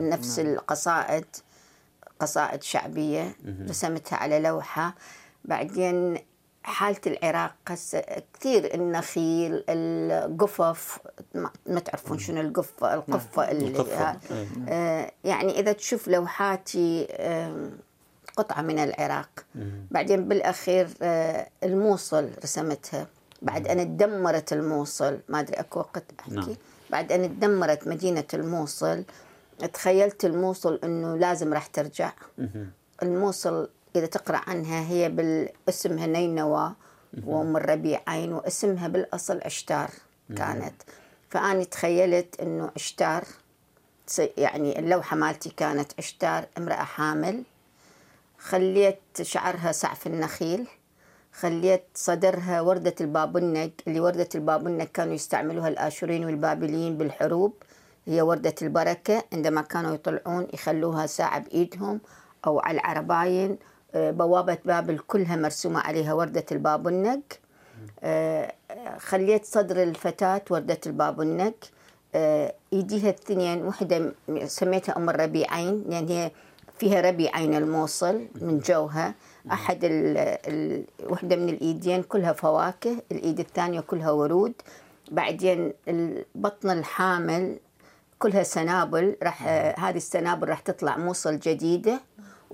نفس 0.00 0.38
نعم. 0.38 0.52
القصائد 0.52 1.26
قصائد 2.20 2.62
شعبية 2.62 3.36
رسمتها 3.68 4.16
على 4.16 4.40
لوحة. 4.40 4.94
بعدين 5.44 6.18
حالة 6.64 7.00
العراق 7.06 7.54
كثير 8.34 8.74
النخيل 8.74 9.64
القفف 9.68 10.98
ما 11.66 11.80
تعرفون 11.80 12.18
شنو 12.18 12.40
القفة 12.40 12.94
القفة 12.94 13.50
اللي 13.50 13.66
آه 14.68 15.12
يعني 15.24 15.60
إذا 15.60 15.72
تشوف 15.72 16.08
لوحاتي 16.08 17.06
آه 17.10 17.70
قطعة 18.36 18.62
من 18.62 18.78
العراق. 18.78 19.28
بعدين 19.90 20.28
بالأخير 20.28 20.88
آه 21.02 21.48
الموصل 21.64 22.30
رسمتها. 22.44 23.06
بعد 23.42 23.68
أن 23.68 23.78
تدمرت 23.96 24.52
الموصل 24.52 25.20
ما 25.28 25.40
أدري 25.40 25.54
أكو 25.60 25.78
وقت 25.78 26.04
أحكي؟ 26.20 26.34
نعم. 26.34 26.54
بعد 26.90 27.12
أن 27.12 27.40
تدمرت 27.40 27.88
مدينة 27.88 28.24
الموصل 28.34 29.04
تخيلت 29.72 30.24
الموصل 30.24 30.80
أنه 30.84 31.16
لازم 31.16 31.54
راح 31.54 31.66
ترجع. 31.66 32.12
الموصل 33.02 33.68
إذا 33.96 34.06
تقرأ 34.06 34.40
عنها 34.46 34.80
هي 34.88 35.08
بالاسمها 35.08 36.06
نينوى 36.06 36.72
وأم 37.26 37.56
الربيعين 37.56 38.32
واسمها 38.32 38.88
بالأصل 38.88 39.40
عشتار 39.44 39.90
كانت. 40.36 40.74
فأنا 41.30 41.64
تخيلت 41.64 42.40
أنه 42.40 42.70
عشتار 42.76 43.24
يعني 44.36 44.78
اللوحة 44.78 45.16
مالتي 45.16 45.50
كانت 45.50 45.92
عشتار 45.98 46.46
امرأة 46.58 46.84
حامل. 46.84 47.42
خليت 48.38 49.00
شعرها 49.22 49.72
سعف 49.72 50.06
النخيل. 50.06 50.66
خليت 51.32 51.84
صدرها 51.94 52.60
وردة 52.60 52.94
البابنج 53.00 53.70
اللي 53.86 54.00
وردة 54.00 54.28
البابنج 54.34 54.82
كانوا 54.82 55.14
يستعملوها 55.14 55.68
الآشورين 55.68 56.24
والبابليين 56.24 56.98
بالحروب. 56.98 57.54
هي 58.06 58.22
وردة 58.22 58.54
البركة 58.62 59.24
عندما 59.32 59.62
كانوا 59.62 59.94
يطلعون 59.94 60.46
يخلوها 60.52 61.06
ساعة 61.06 61.38
بإيدهم 61.38 62.00
أو 62.46 62.60
على 62.60 62.80
العرباين 62.80 63.58
بوابة 63.94 64.58
بابل 64.64 64.98
كلها 64.98 65.36
مرسومة 65.36 65.80
عليها 65.80 66.12
وردة 66.14 66.44
البابنج 66.52 67.20
آه، 68.02 68.52
خليت 68.98 69.44
صدر 69.44 69.82
الفتاة 69.82 70.42
وردة 70.50 70.78
البابنج 70.86 71.52
آه، 72.14 72.54
ايديها 72.72 73.10
الثنين 73.10 73.66
وحدة 73.66 74.12
سميتها 74.46 74.96
أم 74.96 75.10
الربيعين 75.10 75.84
لأن 75.88 76.08
هي 76.08 76.30
فيها 76.78 77.00
ربيعين 77.00 77.54
الموصل 77.54 78.26
من 78.40 78.58
جوها. 78.58 79.14
أحد 79.52 79.84
ال 79.84 80.16
ال 80.18 80.84
وحدة 81.10 81.36
من 81.36 81.48
الإيدين 81.48 82.02
كلها 82.02 82.32
فواكه 82.32 82.96
الإيد 83.12 83.40
الثانية 83.40 83.80
كلها 83.80 84.10
ورود. 84.10 84.52
بعدين 85.10 85.72
البطن 85.88 86.70
الحامل 86.70 87.58
كلها 88.18 88.42
سنابل. 88.42 89.16
راح 89.22 89.42
هذه 89.78 89.96
السنابل 89.96 90.48
راح 90.48 90.60
تطلع 90.60 90.96
موصل 90.96 91.38
جديدة. 91.38 92.00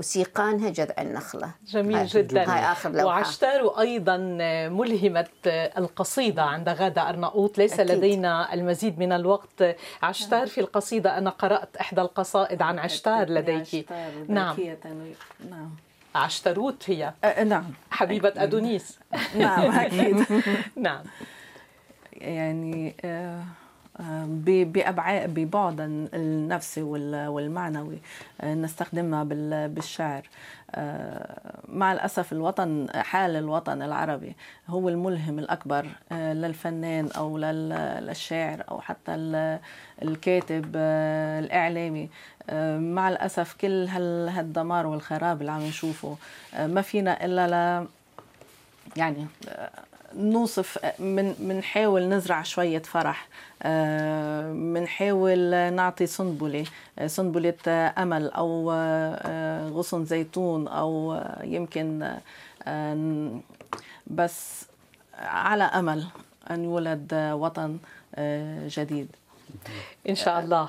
وسيقانها 0.00 0.70
جذع 0.70 0.94
النخلة. 0.98 1.50
جميل 1.66 1.96
هاي 1.96 2.06
جدا. 2.06 2.52
هاي 2.52 2.72
آخر 2.72 2.90
لوحة. 2.90 3.04
وعشتار 3.06 3.80
أيضا 3.80 4.16
ملهمة 4.68 5.26
القصيدة 5.46 6.42
عند 6.42 6.68
غادة 6.68 7.08
أرناؤوط 7.08 7.58
ليس 7.58 7.80
أكيد. 7.80 7.90
لدينا 7.90 8.54
المزيد 8.54 8.98
من 8.98 9.12
الوقت. 9.12 9.76
عشتار 10.02 10.46
في 10.46 10.60
القصيدة 10.60 11.18
أنا 11.18 11.30
قرأت 11.30 11.76
إحدى 11.76 12.00
القصائد 12.00 12.62
عن 12.62 12.78
عشتار 12.78 13.30
لديك. 13.30 13.86
نعم. 14.28 14.56
نعم. 15.50 15.70
عشتروت 16.14 16.90
هي. 16.90 17.12
أه 17.24 17.44
نعم. 17.44 17.66
حبيبة 17.90 18.32
أدونيس. 18.36 18.98
نعم 19.34 19.70
أكيد. 19.70 20.24
نعم. 20.76 21.02
يعني 22.12 22.94
بأبعاد 24.44 25.34
ببعد 25.34 25.80
النفسي 26.14 26.82
والمعنوي 26.82 27.98
نستخدمها 28.44 29.24
بالشعر. 29.66 30.28
مع 31.68 31.92
الأسف 31.92 32.32
الوطن 32.32 32.86
حال 32.94 33.36
الوطن 33.36 33.82
العربي 33.82 34.36
هو 34.68 34.88
الملهم 34.88 35.38
الأكبر 35.38 35.86
للفنان 36.12 37.08
أو 37.16 37.38
للشاعر 37.38 38.64
أو 38.70 38.80
حتى 38.80 39.14
الكاتب 40.02 40.76
الإعلامي. 40.76 42.08
مع 42.78 43.08
الأسف 43.08 43.56
كل 43.60 43.86
هالدمار 44.28 44.86
والخراب 44.86 45.40
اللي 45.40 45.52
عم 45.52 45.62
نشوفه 45.62 46.16
ما 46.58 46.82
فينا 46.82 47.24
إلا 47.24 47.46
يعني 48.96 49.26
نوصف 50.14 50.78
من 50.98 51.34
بنحاول 51.38 52.08
نزرع 52.08 52.42
شوية 52.42 52.82
فرح 52.82 53.28
بنحاول 54.52 55.50
نعطي 55.72 56.06
سنبلة 56.06 56.64
سنبلة 57.06 57.54
أمل 57.98 58.30
أو 58.30 58.72
غصن 59.78 60.04
زيتون 60.04 60.68
أو 60.68 61.22
يمكن 61.42 62.16
بس 64.06 64.64
على 65.18 65.64
أمل 65.64 66.04
أن 66.50 66.64
يولد 66.64 67.14
وطن 67.14 67.78
جديد. 68.66 69.08
إن 70.08 70.14
شاء 70.14 70.40
الله. 70.40 70.62
آه، 70.62 70.68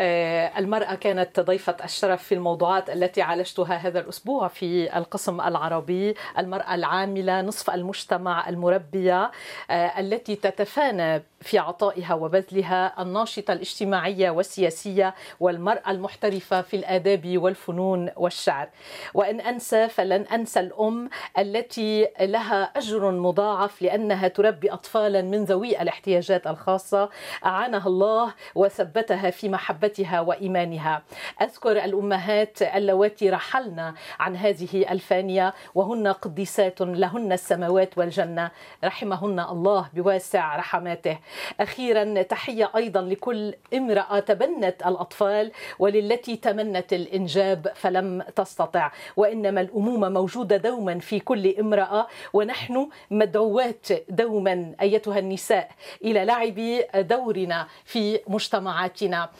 المرأة 0.00 0.94
كانت 0.94 1.40
ضيفة 1.40 1.76
الشرف 1.84 2.22
في 2.22 2.34
الموضوعات 2.34 2.90
التي 2.90 3.22
عالجتها 3.22 3.74
هذا 3.76 4.00
الأسبوع 4.00 4.48
في 4.48 4.96
القسم 4.98 5.40
العربي 5.40 6.14
المرأة 6.38 6.74
العاملة 6.74 7.40
نصف 7.40 7.70
المجتمع 7.70 8.48
المربية 8.48 9.30
آه، 9.70 10.00
التي 10.00 10.36
تتفانى 10.36 11.22
في 11.40 11.58
عطائها 11.58 12.14
وبذلها 12.14 13.02
الناشطة 13.02 13.52
الاجتماعية 13.52 14.30
والسياسية 14.30 15.14
والمرأة 15.40 15.90
المحترفة 15.90 16.62
في 16.62 16.76
الآداب 16.76 17.38
والفنون 17.38 18.10
والشعر. 18.16 18.68
وإن 19.14 19.40
أنسى 19.40 19.88
فلن 19.88 20.22
أنسى 20.22 20.60
الأم 20.60 21.10
التي 21.38 22.08
لها 22.20 22.62
أجر 22.62 23.10
مضاعف 23.10 23.82
لأنها 23.82 24.28
تربي 24.28 24.72
أطفالا 24.72 25.22
من 25.22 25.44
ذوي 25.44 25.82
الاحتياجات 25.82 26.46
الخاصة. 26.46 27.08
أعانها 27.46 27.86
الله 27.86 28.34
وثبتها 28.54 29.30
في 29.30 29.48
محبتها 29.90 30.20
وإيمانها. 30.20 31.02
أذكر 31.42 31.84
الأمهات 31.84 32.62
اللواتي 32.62 33.30
رحلن 33.30 33.94
عن 34.20 34.36
هذه 34.36 34.92
الفانية 34.92 35.54
وهن 35.74 36.08
قديسات 36.08 36.80
لهن 36.80 37.32
السماوات 37.32 37.98
والجنة. 37.98 38.50
رحمهن 38.84 39.40
الله 39.40 39.88
بواسع 39.94 40.56
رحماته. 40.56 41.18
أخيرا 41.60 42.22
تحية 42.22 42.70
أيضا 42.76 43.00
لكل 43.00 43.54
امرأة 43.74 44.18
تبنت 44.18 44.82
الأطفال 44.86 45.52
وللتي 45.78 46.36
تمنت 46.36 46.92
الإنجاب 46.92 47.72
فلم 47.74 48.22
تستطع. 48.36 48.92
وإنما 49.16 49.60
الأمومة 49.60 50.08
موجودة 50.08 50.56
دوما 50.56 50.98
في 50.98 51.20
كل 51.20 51.54
امرأة 51.58 52.06
ونحن 52.32 52.88
مدعوات 53.10 53.86
دوما 54.08 54.74
أيتها 54.80 55.18
النساء 55.18 55.70
إلى 56.04 56.24
لعب 56.24 56.58
دورنا 56.94 57.66
في 57.84 58.20
مجتمعاتنا. 58.28 59.30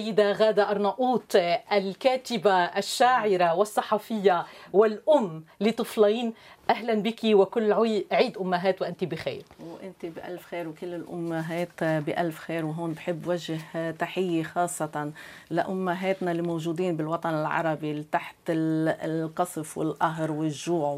سيدة 0.00 0.32
غادة 0.32 0.70
أرناؤوط 0.70 1.36
الكاتبة 1.72 2.52
الشاعرة 2.64 3.54
والصحفية 3.54 4.46
والأم 4.72 5.44
لطفلين 5.60 6.34
أهلا 6.70 6.94
بك 6.94 7.20
وكل 7.24 7.72
عيد 8.12 8.38
أمهات 8.38 8.82
وأنت 8.82 9.04
بخير. 9.04 9.42
وأنت 9.60 10.06
بألف 10.16 10.46
خير 10.46 10.68
وكل 10.68 10.94
الأمهات 10.94 11.84
بألف 11.84 12.38
خير 12.38 12.64
وهون 12.66 12.92
بحب 12.92 13.26
وجه 13.26 13.90
تحية 13.90 14.42
خاصة 14.42 15.12
لأمهاتنا 15.50 16.30
اللي 16.30 16.42
موجودين 16.42 16.96
بالوطن 16.96 17.30
العربي 17.34 18.02
تحت 18.12 18.34
القصف 18.48 19.78
والقهر 19.78 20.32
والجوع 20.32 20.88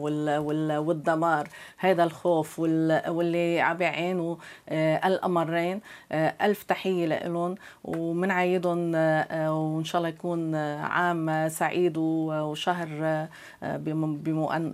والدمار. 0.79 1.49
هذا 1.79 2.05
الخوف 2.05 2.59
واللي 2.59 3.61
عم 3.61 3.77
بيعانوا 3.77 4.37
آه، 4.69 5.07
الأمرين. 5.09 5.81
آه، 6.13 6.35
ألف 6.43 6.63
تحية 6.63 7.07
لهم 7.07 7.55
ومنعيدهم 7.85 8.93
آه، 8.95 9.55
وإن 9.55 9.85
شاء 9.85 9.99
الله 9.99 10.09
يكون 10.09 10.55
عام 10.55 11.49
سعيد 11.49 11.97
وشهر 11.99 13.29
بمؤن 13.63 14.73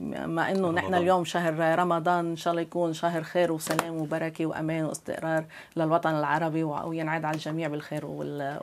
مع 0.00 0.50
إنه 0.50 0.70
نحن 0.70 0.94
اليوم 0.94 1.24
شهر 1.24 1.78
رمضان 1.78 2.30
إن 2.30 2.36
شاء 2.36 2.50
الله 2.50 2.62
يكون 2.62 2.92
شهر 2.92 3.22
خير 3.22 3.52
وسلام 3.52 3.96
وبركة 3.96 4.46
وأمان 4.46 4.84
واستقرار 4.84 5.44
للوطن 5.76 6.14
العربي 6.14 6.62
وينعاد 6.62 7.24
على 7.24 7.34
الجميع 7.34 7.68
بالخير 7.68 8.06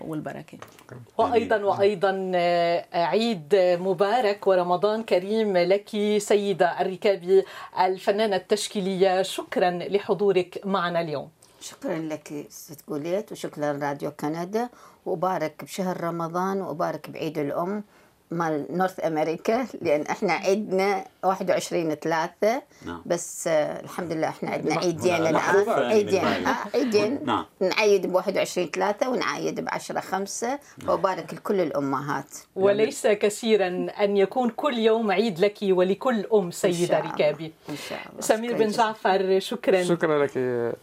والبركة. 0.02 0.58
وأيضا 1.17 1.58
وأيضا 1.58 2.32
آه، 2.36 2.86
عيد 2.93 3.56
مبارك 3.56 4.47
ورمضان 4.47 5.04
كريم 5.04 5.58
لك 5.58 5.89
سيدة 6.17 6.82
الركابي 6.82 7.43
الفنانة 7.80 8.36
التشكيلية. 8.36 9.21
شكرا 9.21 9.69
لحضورك 9.69 10.62
معنا 10.65 11.02
اليوم. 11.02 11.30
شكرا 11.62 11.95
لك 11.97 12.45
ست 12.50 12.89
جوليت 12.89 13.32
وشكرا 13.32 13.73
لراديو 13.73 14.12
كندا. 14.12 14.69
وبارك 15.06 15.63
بشهر 15.63 16.04
رمضان 16.04 16.62
وبارك 16.62 17.10
بعيد 17.10 17.38
الأم. 17.38 17.84
مال 18.32 18.66
نورث 18.70 19.06
أمريكا 19.06 19.68
لأن 19.82 20.02
إحنا 20.02 20.34
عيدنا 20.34 21.06
21 21.24 21.96
3 21.96 22.62
نعم. 22.86 23.02
بس 23.06 23.48
آه 23.48 23.80
الحمد 23.80 24.12
لله 24.12 24.28
إحنا 24.28 24.50
عندنا 24.50 24.78
عيدين 24.80 25.16
الان 25.16 25.36
عيدين 25.70 26.26
آه 26.26 26.56
عيدين. 26.74 27.20
نعم. 27.26 27.46
نعيد 27.60 28.08
ب 28.08 28.16
21 28.16 28.68
3 28.72 29.10
ونعيد 29.10 29.60
ب 29.60 29.68
10 29.70 30.00
5 30.00 30.60
وبارك 30.88 31.34
لكل 31.34 31.62
الأمهات. 31.62 32.26
وليس 32.56 33.08
كثيرا 33.08 33.68
أن 34.02 34.18
يكون 34.18 34.50
كل 34.50 34.78
يوم 34.78 35.12
عيد 35.12 35.40
لك 35.40 35.58
ولكل 35.63 36.26
أم 36.34 36.52
سيدة 36.52 37.00
ركابي. 37.00 37.54
إن 37.70 37.76
شاء 37.90 38.00
الله. 38.10 38.22
سمير 38.22 38.58
بن 38.58 38.68
جعفر 38.68 39.40
شكرا. 39.40 39.84
شكرا 39.84 40.26
لك 40.26 40.32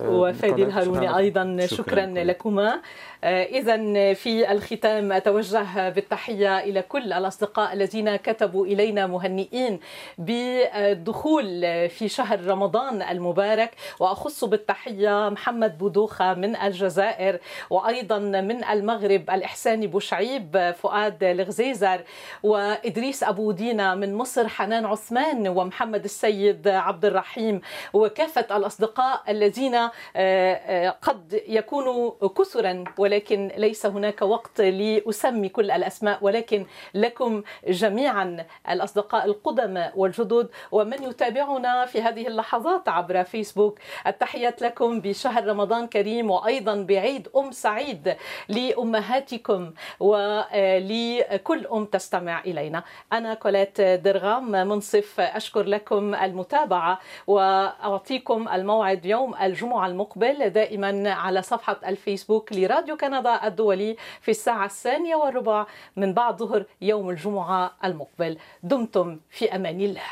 وفادي 0.00 0.62
الهاروني 0.62 1.16
أيضا 1.16 1.66
شكرا, 1.66 1.76
شكرا 1.76 2.06
لكما. 2.06 2.80
آه، 3.24 3.44
اذا 3.44 3.76
في 4.14 4.52
الختام 4.52 5.12
أتوجه 5.12 5.88
بالتحية 5.88 6.58
إلى 6.58 6.82
كل 6.82 7.12
الأصدقاء 7.12 7.33
الذين 7.58 8.16
كتبوا 8.16 8.66
إلينا 8.66 9.06
مهنئين 9.06 9.80
بالدخول 10.18 11.44
في 11.88 12.08
شهر 12.08 12.46
رمضان 12.46 13.02
المبارك. 13.02 13.70
وأخص 14.00 14.44
بالتحية 14.44 15.28
محمد 15.28 15.78
بودوخة 15.78 16.34
من 16.34 16.56
الجزائر 16.56 17.38
وأيضا 17.70 18.18
من 18.18 18.64
المغرب 18.64 19.30
الإحساني 19.30 19.86
بوشعيب 19.86 20.74
فؤاد 20.78 21.24
الغزيزر 21.24 22.00
وإدريس 22.42 23.22
أبو 23.22 23.52
دينا 23.52 23.94
من 23.94 24.14
مصر 24.14 24.48
حنان 24.48 24.84
عثمان 24.84 25.48
ومحمد 25.48 26.04
السيد 26.04 26.68
عبد 26.68 27.04
الرحيم. 27.04 27.60
وكافة 27.92 28.56
الأصدقاء 28.56 29.22
الذين 29.28 29.74
آه، 29.74 29.90
آه، 30.16 30.90
قد 31.02 31.42
يكونوا 31.48 32.10
كثرا 32.38 32.84
ولكن 32.98 33.50
ليس 33.56 33.86
هناك 33.86 34.22
وقت 34.22 34.60
لأسمي 34.60 35.48
كل 35.48 35.70
الأسماء 35.70 36.18
ولكن 36.22 36.66
لكم 36.94 37.23
لكم 37.24 37.42
جميعا 37.68 38.46
الأصدقاء 38.70 39.24
القدماء 39.24 39.92
والجدد 39.96 40.48
ومن 40.72 41.02
يتابعنا 41.02 41.86
في 41.86 42.02
هذه 42.02 42.26
اللحظات 42.26 42.88
عبر 42.88 43.24
فيسبوك. 43.24 43.78
التحيات 44.06 44.62
لكم 44.62 45.00
بشهر 45.00 45.46
رمضان 45.46 45.86
كريم 45.86 46.30
وأيضا 46.30 46.82
بعيد 46.82 47.28
أم 47.36 47.52
سعيد 47.52 48.16
لأمهاتكم 48.48 49.72
ولكل 50.00 51.66
أم 51.66 51.84
تستمع 51.84 52.40
إلينا. 52.40 52.82
أنا 53.12 53.34
كولات 53.34 53.80
درغام 53.80 54.50
منصف 54.50 55.20
أشكر 55.20 55.62
لكم 55.62 56.14
المتابعة 56.14 56.98
وأعطيكم 57.26 58.48
الموعد 58.48 59.06
يوم 59.06 59.34
الجمعة 59.42 59.86
المقبل 59.86 60.50
دائما 60.50 61.10
على 61.10 61.42
صفحة 61.42 61.76
الفيسبوك 61.86 62.52
لراديو 62.52 62.96
كندا 62.96 63.46
الدولي 63.46 63.96
في 64.20 64.30
الساعة 64.30 64.64
الثانية 64.64 65.16
والربع 65.16 65.66
من 65.96 66.12
بعد 66.12 66.36
ظهر 66.36 66.64
يوم 66.80 67.10
الجمعة 67.14 67.76
المقبل 67.84 68.38
دمتم 68.62 69.20
في 69.30 69.54
أمان 69.54 69.80
الله. 69.80 70.10